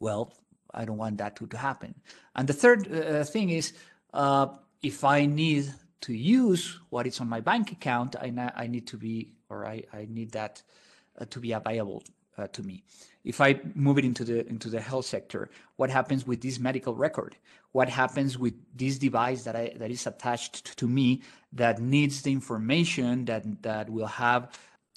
well, 0.00 0.32
I 0.72 0.84
don't 0.84 0.98
want 0.98 1.18
that 1.18 1.36
to, 1.36 1.46
to 1.46 1.56
happen. 1.56 1.94
And 2.34 2.48
the 2.48 2.52
third 2.52 2.92
uh, 2.92 3.24
thing 3.24 3.50
is, 3.50 3.72
uh, 4.12 4.48
if 4.82 5.04
I 5.04 5.26
need 5.26 5.72
to 6.02 6.12
use 6.12 6.78
what 6.90 7.06
is 7.06 7.20
on 7.20 7.28
my 7.28 7.40
bank 7.40 7.72
account, 7.72 8.16
I, 8.16 8.52
I 8.54 8.66
need 8.66 8.86
to 8.88 8.96
be, 8.96 9.32
or 9.48 9.66
I, 9.66 9.84
I 9.92 10.06
need 10.10 10.32
that 10.32 10.62
uh, 11.18 11.24
to 11.26 11.40
be 11.40 11.52
available 11.52 12.02
uh, 12.36 12.46
to 12.48 12.62
me. 12.62 12.82
If 13.24 13.40
I 13.40 13.60
move 13.74 13.98
it 13.98 14.04
into 14.04 14.24
the 14.24 14.46
into 14.46 14.70
the 14.70 14.80
health 14.80 15.06
sector, 15.06 15.48
what 15.76 15.90
happens 15.90 16.26
with 16.26 16.42
this 16.42 16.60
medical 16.60 16.94
record? 16.94 17.36
What 17.76 17.88
happens 18.02 18.32
with 18.44 18.54
this 18.82 18.96
device 18.98 19.40
that 19.46 19.56
I 19.62 19.64
that 19.80 19.90
is 19.90 20.06
attached 20.06 20.78
to 20.80 20.86
me 20.98 21.08
that 21.62 21.76
needs 21.78 22.22
the 22.22 22.32
information 22.40 23.10
that 23.30 23.44
that 23.62 23.86
will 23.96 24.12
have 24.26 24.42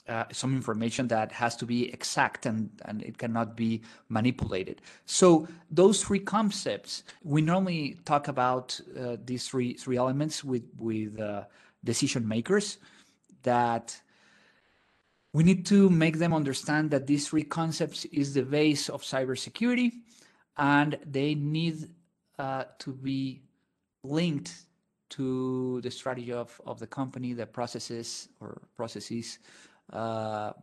uh, 0.09 0.23
some 0.31 0.55
information 0.55 1.07
that 1.09 1.31
has 1.31 1.55
to 1.57 1.65
be 1.65 1.91
exact 1.93 2.45
and, 2.45 2.69
and 2.85 3.03
it 3.03 3.17
cannot 3.17 3.55
be 3.55 3.81
manipulated. 4.07 4.81
So 5.05 5.47
those 5.69 6.03
three 6.03 6.23
concepts, 6.37 7.03
we 7.23 7.41
normally 7.41 7.97
talk 8.05 8.27
about 8.27 8.79
uh, 8.97 9.17
these 9.29 9.47
three 9.49 9.73
three 9.73 9.97
elements 9.97 10.43
with 10.43 10.65
with 10.77 11.19
uh, 11.19 11.43
decision 11.83 12.27
makers 12.27 12.77
that 13.43 14.01
we 15.33 15.43
need 15.43 15.65
to 15.67 15.89
make 15.89 16.17
them 16.17 16.33
understand 16.33 16.91
that 16.91 17.07
these 17.07 17.27
three 17.27 17.43
concepts 17.43 18.05
is 18.05 18.33
the 18.33 18.43
base 18.43 18.89
of 18.89 19.03
cybersecurity 19.03 19.91
and 20.57 20.97
they 21.05 21.35
need 21.35 21.75
uh, 22.39 22.63
to 22.79 22.93
be 22.93 23.41
linked 24.03 24.65
to 25.09 25.81
the 25.81 25.91
strategy 25.91 26.31
of, 26.31 26.59
of 26.65 26.79
the 26.79 26.87
company, 26.87 27.33
the 27.33 27.45
processes 27.45 28.29
or 28.39 28.61
processes 28.77 29.39
uh, 29.93 30.53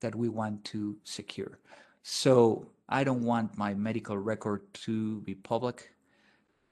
that 0.00 0.14
we 0.14 0.28
want 0.28 0.64
to 0.64 0.96
secure. 1.04 1.58
So 2.02 2.68
I 2.88 3.04
don't 3.04 3.24
want 3.24 3.58
my 3.58 3.74
medical 3.74 4.16
record 4.16 4.62
to 4.84 5.20
be 5.22 5.34
public, 5.34 5.90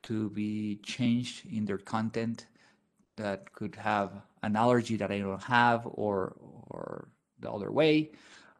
to 0.04 0.30
be 0.30 0.76
changed 0.84 1.46
in 1.50 1.64
their 1.64 1.78
content 1.78 2.46
that 3.16 3.52
could 3.52 3.74
have 3.74 4.12
an 4.42 4.54
allergy 4.54 4.96
that 4.96 5.10
I 5.10 5.18
don't 5.18 5.42
have 5.42 5.82
or 5.84 6.36
or 6.70 7.08
the 7.40 7.50
other 7.50 7.72
way. 7.72 8.12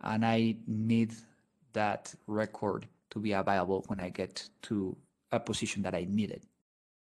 And 0.02 0.24
I 0.24 0.56
need 0.66 1.12
that 1.72 2.14
record 2.26 2.86
to 3.10 3.18
be 3.20 3.32
available 3.32 3.84
when 3.86 4.00
I 4.00 4.08
get 4.08 4.48
to 4.62 4.96
a 5.32 5.40
position 5.40 5.82
that 5.82 5.94
I 5.94 6.06
needed. 6.08 6.42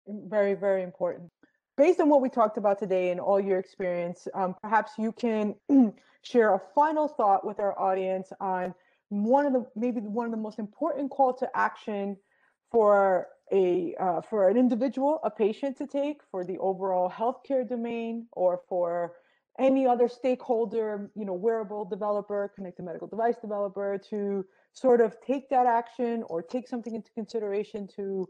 Very, 0.08 0.54
very 0.54 0.84
important. 0.84 1.30
Based 1.78 2.00
on 2.00 2.10
what 2.10 2.22
we 2.22 2.30
talked 2.30 2.58
about 2.58 2.78
today 2.78 3.10
and 3.10 3.20
all 3.20 3.40
your 3.40 3.58
experience, 3.58 4.28
um, 4.34 4.56
perhaps 4.62 4.92
you 4.98 5.12
can 5.12 5.56
share 6.22 6.54
a 6.54 6.62
final 6.76 7.08
thought 7.08 7.46
with 7.46 7.60
our 7.60 7.78
audience 7.80 8.32
on 8.40 8.74
one 9.10 9.46
of 9.46 9.54
the 9.54 9.66
maybe 9.76 10.00
one 10.02 10.26
of 10.26 10.32
the 10.32 10.38
most 10.38 10.60
important 10.60 11.10
call 11.12 11.34
to 11.34 11.50
action 11.56 12.18
for 12.72 13.28
a 13.52 13.96
uh, 14.00 14.22
for 14.22 14.50
an 14.50 14.58
individual, 14.58 15.20
a 15.24 15.30
patient 15.30 15.78
to 15.78 15.88
take 15.88 16.22
for 16.32 16.44
the 16.44 16.58
overall 16.60 17.10
healthcare 17.10 17.68
domain, 17.68 18.28
or 18.34 18.62
for 18.68 19.14
any 19.60 19.86
other 19.86 20.08
stakeholder, 20.08 21.12
you 21.16 21.26
know, 21.26 21.34
wearable 21.34 21.86
developer, 21.86 22.52
connected 22.56 22.84
medical 22.84 23.08
device 23.08 23.36
developer 23.42 24.00
to 24.10 24.46
sort 24.74 25.00
of 25.00 25.16
take 25.22 25.50
that 25.50 25.68
action 25.68 26.24
or 26.28 26.42
take 26.42 26.68
something 26.68 26.96
into 26.96 27.12
consideration 27.12 27.88
to 27.96 28.28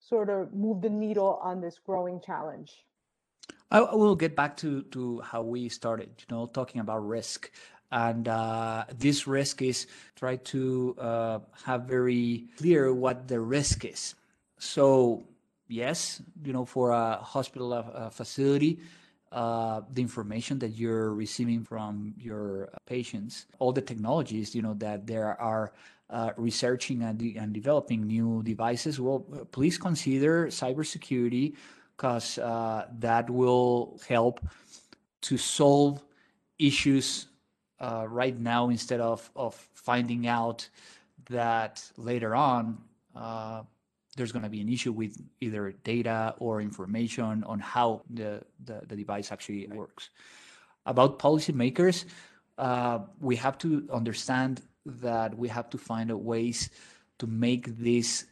sort 0.00 0.28
of 0.28 0.52
move 0.52 0.82
the 0.82 0.90
needle 0.90 1.38
on 1.42 1.60
this 1.60 1.78
growing 1.84 2.20
challenge? 2.20 2.84
I 3.70 3.80
will 3.80 4.16
get 4.16 4.36
back 4.36 4.56
to, 4.58 4.82
to 4.92 5.20
how 5.20 5.42
we 5.42 5.68
started, 5.68 6.10
you 6.18 6.36
know, 6.36 6.46
talking 6.46 6.80
about 6.80 7.06
risk. 7.06 7.50
And 7.90 8.28
uh, 8.28 8.84
this 8.96 9.26
risk 9.26 9.62
is 9.62 9.86
try 10.16 10.36
to 10.36 10.96
uh, 10.98 11.38
have 11.64 11.82
very 11.82 12.46
clear 12.56 12.92
what 12.92 13.28
the 13.28 13.40
risk 13.40 13.84
is. 13.84 14.14
So, 14.58 15.24
yes, 15.68 16.22
you 16.44 16.52
know, 16.52 16.64
for 16.64 16.90
a 16.90 17.16
hospital 17.16 17.72
a 17.72 18.10
facility, 18.10 18.80
uh, 19.34 19.80
the 19.92 20.00
information 20.00 20.60
that 20.60 20.70
you're 20.70 21.12
receiving 21.12 21.64
from 21.64 22.14
your 22.16 22.70
patients, 22.86 23.46
all 23.58 23.72
the 23.72 23.82
technologies, 23.82 24.54
you 24.54 24.62
know, 24.62 24.74
that 24.74 25.08
there 25.08 25.38
are 25.40 25.72
uh, 26.08 26.30
researching 26.36 27.02
and, 27.02 27.18
de- 27.18 27.36
and, 27.36 27.52
developing 27.52 28.06
new 28.06 28.44
devices. 28.44 29.00
Well, 29.00 29.20
please 29.50 29.76
consider 29.76 30.46
cybersecurity 30.46 31.56
because 31.96 32.38
uh, 32.38 32.86
that 33.00 33.28
will 33.28 33.98
help 34.08 34.38
to 35.22 35.36
solve 35.36 36.00
issues 36.60 37.26
uh, 37.80 38.06
right 38.08 38.38
now 38.38 38.68
instead 38.68 39.00
of, 39.00 39.28
of 39.34 39.54
finding 39.74 40.28
out 40.28 40.68
that 41.28 41.82
later 41.96 42.36
on 42.36 42.78
uh, 43.16 43.62
there's 44.14 44.32
going 44.32 44.42
to 44.42 44.48
be 44.48 44.60
an 44.60 44.68
issue 44.68 44.92
with 44.92 45.20
either 45.40 45.72
data 45.84 46.34
or 46.38 46.60
information 46.60 47.44
on 47.44 47.58
how 47.58 48.02
the, 48.10 48.42
the, 48.64 48.82
the 48.88 48.96
device 48.96 49.32
actually 49.32 49.66
works. 49.68 50.10
About 50.86 51.18
policymakers, 51.18 52.04
uh, 52.58 53.00
we 53.20 53.36
have 53.36 53.58
to 53.58 53.88
understand 53.92 54.62
that 54.86 55.36
we 55.36 55.48
have 55.48 55.70
to 55.70 55.78
find 55.78 56.10
ways 56.12 56.70
to 57.18 57.26
make 57.26 57.76
this 57.78 58.26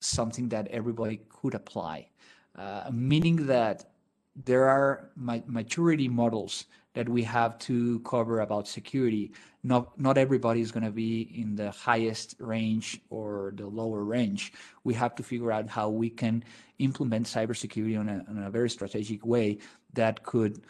something 0.00 0.48
that 0.50 0.68
everybody 0.68 1.20
could 1.28 1.54
apply, 1.54 2.08
uh, 2.56 2.90
meaning 2.92 3.46
that 3.46 3.90
there 4.44 4.68
are 4.68 5.10
maturity 5.16 6.08
models 6.08 6.66
that 6.96 7.08
we 7.10 7.22
have 7.22 7.58
to 7.58 8.00
cover 8.00 8.40
about 8.40 8.66
security. 8.66 9.30
Not 9.62 10.00
not 10.00 10.16
everybody 10.16 10.62
is 10.62 10.72
going 10.72 10.86
to 10.86 10.96
be 11.06 11.28
in 11.42 11.54
the 11.54 11.70
highest 11.70 12.36
range 12.38 13.00
or 13.10 13.52
the 13.54 13.66
lower 13.66 14.02
range. 14.02 14.54
We 14.82 14.94
have 14.94 15.14
to 15.16 15.22
figure 15.22 15.52
out 15.52 15.68
how 15.68 15.90
we 15.90 16.08
can 16.08 16.42
implement 16.78 17.26
cybersecurity 17.26 18.00
on 18.00 18.08
a, 18.08 18.24
on 18.30 18.42
a 18.44 18.50
very 18.50 18.70
strategic 18.70 19.26
way 19.26 19.58
that 19.92 20.22
could 20.22 20.62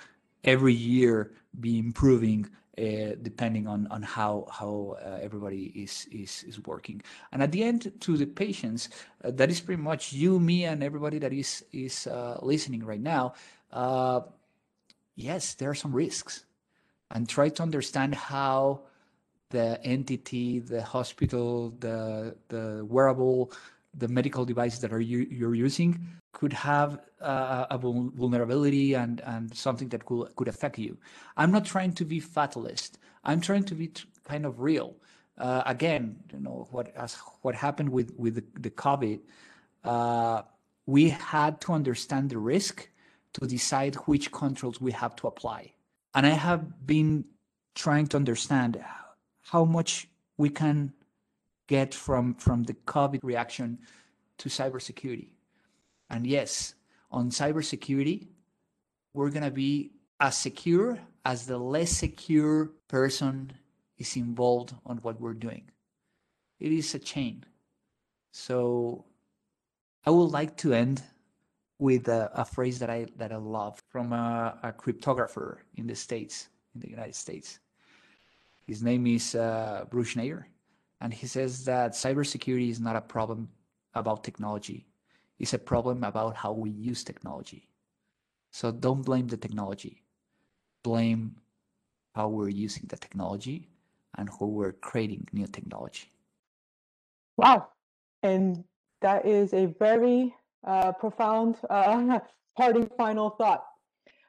every 0.42 0.74
year 0.74 1.30
be 1.60 1.78
improving 1.78 2.50
uh, 2.76 3.14
depending 3.22 3.68
on 3.68 3.86
on 3.86 4.02
how 4.02 4.48
how 4.50 4.96
uh, 4.98 5.18
everybody 5.22 5.70
is 5.84 6.08
is 6.10 6.42
is 6.42 6.58
working. 6.66 7.00
And 7.30 7.40
at 7.40 7.52
the 7.52 7.62
end, 7.62 7.92
to 8.00 8.16
the 8.16 8.26
patients, 8.26 8.88
uh, 9.22 9.30
that 9.38 9.48
is 9.48 9.60
pretty 9.60 9.80
much 9.80 10.12
you, 10.12 10.40
me, 10.40 10.64
and 10.64 10.82
everybody 10.82 11.18
that 11.20 11.32
is 11.32 11.64
is 11.72 12.08
uh, 12.08 12.38
listening 12.42 12.84
right 12.84 13.00
now. 13.00 13.34
Yes, 15.16 15.54
there 15.54 15.70
are 15.70 15.74
some 15.74 15.92
risks, 15.94 16.44
and 17.10 17.28
try 17.28 17.48
to 17.48 17.62
understand 17.62 18.14
how 18.14 18.82
the 19.50 19.82
entity, 19.82 20.58
the 20.58 20.82
hospital, 20.82 21.74
the 21.80 22.36
the 22.48 22.84
wearable, 22.84 23.52
the 23.94 24.08
medical 24.08 24.44
devices 24.44 24.80
that 24.80 24.92
are 24.92 25.00
you, 25.00 25.26
you're 25.30 25.54
using 25.54 25.98
could 26.32 26.52
have 26.52 27.00
uh, 27.22 27.64
a 27.70 27.78
vulnerability 27.78 28.94
and 28.94 29.22
and 29.22 29.54
something 29.54 29.88
that 29.88 30.04
could 30.04 30.36
could 30.36 30.48
affect 30.48 30.78
you. 30.78 30.98
I'm 31.36 31.50
not 31.50 31.64
trying 31.64 31.92
to 31.94 32.04
be 32.04 32.20
fatalist. 32.20 32.98
I'm 33.24 33.40
trying 33.40 33.64
to 33.64 33.74
be 33.74 33.90
kind 34.24 34.44
of 34.44 34.60
real. 34.60 34.96
Uh, 35.38 35.62
again, 35.64 36.16
you 36.32 36.40
know 36.40 36.68
what 36.70 36.94
as 36.94 37.14
what 37.40 37.54
happened 37.54 37.88
with 37.88 38.12
with 38.18 38.34
the, 38.34 38.44
the 38.60 38.70
COVID. 38.70 39.20
Uh, 39.82 40.42
we 40.84 41.08
had 41.08 41.60
to 41.62 41.72
understand 41.72 42.30
the 42.30 42.38
risk 42.38 42.88
to 43.36 43.46
decide 43.46 43.96
which 44.06 44.32
controls 44.32 44.80
we 44.80 44.92
have 44.92 45.14
to 45.16 45.26
apply. 45.26 45.72
And 46.14 46.26
I 46.26 46.30
have 46.30 46.86
been 46.86 47.26
trying 47.74 48.06
to 48.08 48.16
understand 48.16 48.82
how 49.42 49.66
much 49.66 50.08
we 50.38 50.48
can 50.48 50.94
get 51.66 51.92
from, 51.92 52.34
from 52.34 52.62
the 52.62 52.72
COVID 52.72 53.20
reaction 53.22 53.78
to 54.38 54.48
cybersecurity. 54.48 55.28
And 56.08 56.26
yes, 56.26 56.74
on 57.10 57.28
cybersecurity, 57.28 58.28
we're 59.12 59.30
going 59.30 59.44
to 59.44 59.50
be 59.50 59.90
as 60.18 60.38
secure 60.38 60.98
as 61.26 61.44
the 61.44 61.58
less 61.58 61.90
secure 61.90 62.70
person 62.88 63.52
is 63.98 64.16
involved 64.16 64.74
on 64.86 64.96
what 64.98 65.20
we're 65.20 65.34
doing. 65.34 65.70
It 66.58 66.72
is 66.72 66.94
a 66.94 66.98
chain. 66.98 67.44
So 68.32 69.04
I 70.06 70.10
would 70.10 70.30
like 70.30 70.56
to 70.58 70.72
end 70.72 71.02
with 71.78 72.08
a, 72.08 72.30
a, 72.34 72.44
phrase 72.44 72.78
that 72.78 72.90
I 72.90 73.06
that 73.16 73.32
I 73.32 73.36
love 73.36 73.82
from 73.88 74.12
a, 74.12 74.58
a, 74.62 74.72
cryptographer 74.72 75.58
in 75.76 75.86
the 75.86 75.94
states, 75.94 76.48
in 76.74 76.80
the 76.80 76.90
United 76.90 77.14
States. 77.14 77.60
His 78.66 78.82
name 78.82 79.06
is 79.06 79.34
uh, 79.34 79.84
Bruce 79.90 80.14
Schneier, 80.14 80.44
and 81.00 81.12
he 81.12 81.26
says 81.26 81.64
that 81.66 81.92
cybersecurity 81.92 82.70
is 82.70 82.80
not 82.80 82.96
a 82.96 83.00
problem 83.00 83.48
about 83.94 84.24
technology; 84.24 84.86
it's 85.38 85.54
a 85.54 85.58
problem 85.58 86.02
about 86.04 86.34
how 86.36 86.52
we 86.52 86.70
use 86.70 87.04
technology. 87.04 87.68
So 88.52 88.72
don't 88.72 89.02
blame 89.02 89.28
the 89.28 89.36
technology; 89.36 90.02
blame 90.82 91.36
how 92.14 92.28
we're 92.28 92.48
using 92.48 92.84
the 92.88 92.96
technology 92.96 93.68
and 94.16 94.30
how 94.30 94.46
we're 94.46 94.72
creating 94.72 95.28
new 95.32 95.46
technology. 95.46 96.10
Wow, 97.36 97.68
and 98.22 98.64
that 99.02 99.26
is 99.26 99.52
a 99.52 99.66
very 99.66 100.34
uh, 100.66 100.92
profound 100.92 101.56
uh, 101.70 102.18
parting 102.56 102.90
final 102.96 103.30
thought. 103.30 103.64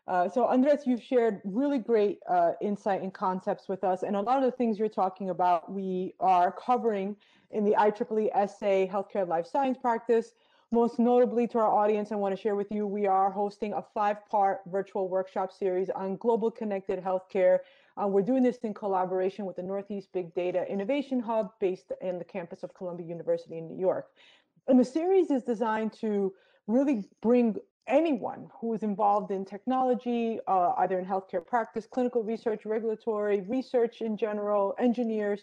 Uh, 0.08 0.30
so 0.30 0.46
Andres, 0.46 0.88
you've 0.88 1.04
shared 1.04 1.42
really 1.44 1.80
great 1.80 2.20
uh, 2.30 2.54
insight 2.62 3.02
and 3.02 3.14
concepts 3.14 3.68
with 3.68 3.84
us. 3.84 4.04
And 4.04 4.16
a 4.16 4.22
lot 4.22 4.38
of 4.38 4.44
the 4.44 4.56
things 4.56 4.80
you're 4.80 4.88
talking 4.88 5.32
about, 5.32 5.70
we 5.72 6.14
are 6.22 6.52
covering 6.52 7.18
in 7.52 7.66
the 7.66 7.76
IEEE 7.78 8.30
SA 8.50 8.88
Healthcare 8.88 9.28
Life 9.28 9.48
Science 9.48 9.78
Practice. 9.78 10.34
Most 10.72 11.00
notably 11.00 11.48
to 11.48 11.60
our 11.60 11.68
audience, 11.68 12.12
I 12.12 12.16
want 12.16 12.36
to 12.36 12.42
share 12.42 12.56
with 12.56 12.72
you, 12.72 12.88
we 12.88 13.06
are 13.06 13.32
hosting 13.32 13.74
a 13.74 13.84
five-part 13.94 14.62
virtual 14.68 15.08
workshop 15.08 15.52
series 15.52 15.90
on 15.90 16.18
global 16.18 16.52
connected 16.52 17.02
healthcare. 17.02 17.60
Uh, 18.02 18.08
we're 18.08 18.22
doing 18.22 18.44
this 18.44 18.58
in 18.58 18.74
collaboration 18.74 19.46
with 19.46 19.56
the 19.56 19.64
Northeast 19.64 20.10
Big 20.14 20.34
Data 20.36 20.70
Innovation 20.70 21.22
Hub 21.22 21.52
based 21.62 21.94
in 22.02 22.20
the 22.20 22.26
campus 22.26 22.64
of 22.64 22.74
Columbia 22.74 23.08
University 23.08 23.58
in 23.58 23.68
New 23.68 23.80
York. 23.80 24.08
And 24.68 24.80
the 24.80 24.86
series 24.86 25.32
is 25.32 25.44
designed 25.44 25.94
to 26.02 26.34
really 26.68 27.06
bring 27.22 27.56
anyone 27.88 28.50
who 28.60 28.74
is 28.74 28.84
involved 28.84 29.32
in 29.32 29.46
technology, 29.46 30.40
uh, 30.48 30.74
either 30.78 31.00
in 31.00 31.06
healthcare 31.06 31.46
practice, 31.46 31.88
clinical 31.88 32.22
research, 32.22 32.66
regulatory 32.66 33.42
research 33.42 34.02
in 34.02 34.18
general, 34.18 34.76
engineers, 34.78 35.42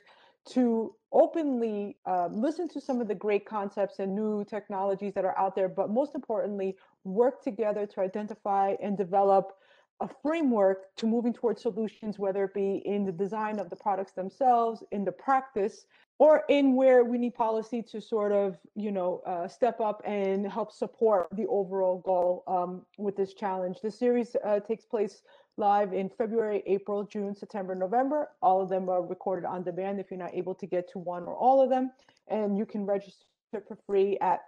to 0.51 0.95
openly 1.13 1.97
uh, 2.05 2.29
listen 2.31 2.69
to 2.69 2.81
some 2.81 3.01
of 3.01 3.09
the 3.09 3.15
great 3.15 3.47
concepts 3.47 3.99
and 3.99 4.15
new 4.15 4.45
technologies 4.45 5.15
that 5.15 5.25
are 5.25 5.37
out 5.39 5.57
there, 5.57 5.69
but 5.69 5.89
most 5.89 6.15
importantly, 6.15 6.77
work 7.05 7.43
together 7.43 7.87
to 7.87 8.01
identify 8.01 8.75
and 8.83 8.99
develop 8.99 9.57
a 10.01 10.09
framework 10.23 10.95
to 10.97 11.07
moving 11.07 11.33
towards 11.33 11.63
solutions, 11.63 12.19
whether 12.19 12.45
it 12.45 12.55
be 12.55 12.83
in 12.85 13.05
the 13.05 13.13
design 13.13 13.59
of 13.59 13.71
the 13.71 13.77
products 13.77 14.13
themselves, 14.13 14.83
in 14.91 15.05
the 15.05 15.13
practice, 15.13 15.87
or 16.19 16.45
in 16.49 16.75
where 16.75 17.05
we 17.05 17.19
need 17.19 17.35
policy 17.35 17.83
to 17.83 18.01
sort 18.01 18.33
of, 18.33 18.57
you 18.75 18.91
know, 18.91 19.23
uh, 19.27 19.49
step 19.49 19.81
up 19.81 20.03
and 20.05 20.51
help 20.51 20.73
support 20.73 21.29
the 21.33 21.47
overall 21.47 21.99
goal 21.99 22.45
um, 22.47 22.83
with 22.99 23.17
this 23.17 23.35
challenge. 23.35 23.79
The 23.83 23.91
series 23.91 24.37
uh, 24.45 24.61
takes 24.61 24.85
place 24.85 25.23
live 25.57 25.93
in 25.93 26.09
February, 26.09 26.63
April, 26.67 27.05
June, 27.05 27.35
September, 27.35 27.75
November. 27.75 28.31
All 28.43 28.61
of 28.61 28.69
them 28.69 28.89
are 28.89 29.03
recorded 29.05 29.45
on 29.45 29.63
demand 29.63 30.01
if 30.01 30.11
you're 30.11 30.19
not 30.19 30.35
able 30.35 30.55
to 30.57 30.67
get 30.67 30.91
to 30.93 30.99
one 30.99 31.25
or 31.25 31.35
all 31.35 31.61
of 31.63 31.71
them. 31.71 31.93
And 32.29 32.59
you 32.59 32.67
can 32.67 32.85
register 32.85 33.27
for 33.53 33.77
free 33.87 34.19
at 34.21 34.41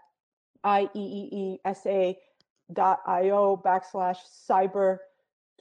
ieeesa.io 0.64 2.16
backslash 3.64 4.18
cyber 4.48 4.98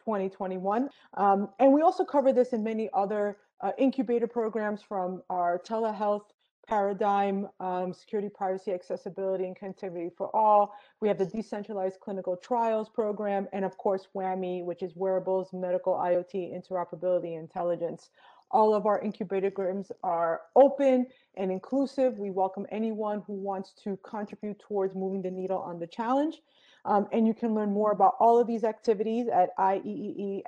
2021. 0.06 0.90
Um, 1.16 1.50
and 1.60 1.74
we 1.74 1.82
also 1.82 2.06
cover 2.06 2.32
this 2.32 2.54
in 2.54 2.64
many 2.64 2.90
other 2.94 3.38
uh, 3.62 3.72
incubator 3.78 4.28
programs 4.28 4.82
from 4.82 5.24
our 5.30 5.60
telehealth 5.60 6.26
paradigm, 6.68 7.48
um, 7.60 7.94
security, 7.94 8.30
privacy, 8.30 8.72
accessibility, 8.72 9.46
and 9.46 9.58
connectivity 9.58 10.10
for 10.16 10.36
all. 10.36 10.74
We 11.00 11.08
have 11.08 11.18
the 11.18 11.26
decentralized 11.26 12.00
clinical 12.00 12.36
trials 12.38 12.90
program, 12.90 13.48
and 13.54 13.64
of 13.64 13.78
course, 13.78 14.08
WAMI, 14.16 14.64
which 14.64 14.82
is 14.82 14.96
wearables, 14.96 15.50
medical 15.54 15.94
IoT, 15.94 16.54
interoperability, 16.54 17.38
intelligence. 17.38 18.10
All 18.52 18.74
of 18.74 18.86
our 18.86 19.00
incubator 19.02 19.52
programs 19.52 19.92
are 20.04 20.42
open 20.56 21.08
and 21.36 21.52
inclusive. 21.52 22.18
We 22.20 22.30
welcome 22.30 22.66
anyone 22.72 23.24
who 23.28 23.34
wants 23.34 23.74
to 23.84 23.98
contribute 24.04 24.60
towards 24.60 24.96
moving 24.96 25.22
the 25.22 25.32
needle 25.32 25.60
on 25.60 25.80
the 25.80 25.88
challenge. 25.88 26.42
Um, 26.86 27.08
and 27.12 27.28
you 27.28 27.34
can 27.34 27.54
learn 27.56 27.74
more 27.74 27.92
about 27.92 28.16
all 28.20 28.40
of 28.40 28.48
these 28.48 28.64
activities 28.64 29.28
at 29.28 29.50
ieeesa.io 29.58 30.46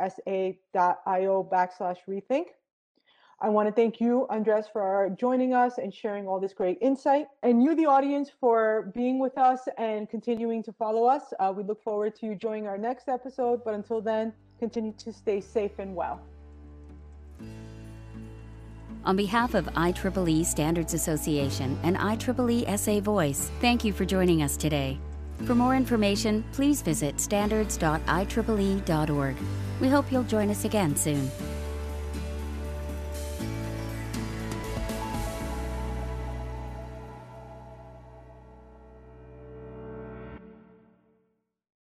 backslash 1.52 1.98
rethink. 2.08 2.46
I 3.40 3.50
want 3.50 3.68
to 3.68 3.74
thank 3.74 4.02
you, 4.02 4.26
Andres, 4.32 4.66
for 4.72 5.16
joining 5.20 5.54
us 5.54 5.78
and 5.78 5.94
sharing 5.94 6.28
all 6.28 6.40
this 6.40 6.54
great 6.54 6.80
insight, 6.82 7.28
and 7.44 7.62
you, 7.62 7.76
the 7.76 7.86
audience, 7.86 8.32
for 8.40 8.92
being 8.96 9.20
with 9.20 9.38
us 9.38 9.68
and 9.78 10.10
continuing 10.10 10.64
to 10.64 10.74
follow 10.74 11.06
us. 11.06 11.22
Uh, 11.40 11.54
we 11.56 11.64
look 11.64 11.84
forward 11.84 12.16
to 12.16 12.26
you 12.26 12.36
joining 12.36 12.68
our 12.68 12.80
next 12.80 13.08
episode, 13.08 13.64
but 13.64 13.76
until 13.76 14.02
then, 14.02 14.34
continue 14.58 14.94
to 14.94 15.14
stay 15.14 15.40
safe 15.40 15.78
and 15.78 15.96
well. 15.96 16.20
On 19.06 19.16
behalf 19.16 19.54
of 19.54 19.66
IEEE 19.68 20.44
Standards 20.44 20.96
Association 20.96 21.80
and 21.84 21.96
IEEE 21.96 22.78
SA 22.78 23.00
Voice, 23.02 23.52
thank 23.62 23.86
you 23.86 23.94
for 23.94 24.04
joining 24.04 24.42
us 24.42 24.58
today. 24.58 25.00
For 25.46 25.56
more 25.56 25.76
information, 25.76 26.44
please 26.52 26.82
visit 26.82 27.20
standards.ieee.org. 27.20 29.36
We 29.80 29.88
hope 29.88 30.12
you'll 30.12 30.24
join 30.24 30.50
us 30.50 30.66
again 30.66 30.96
soon. 30.96 31.30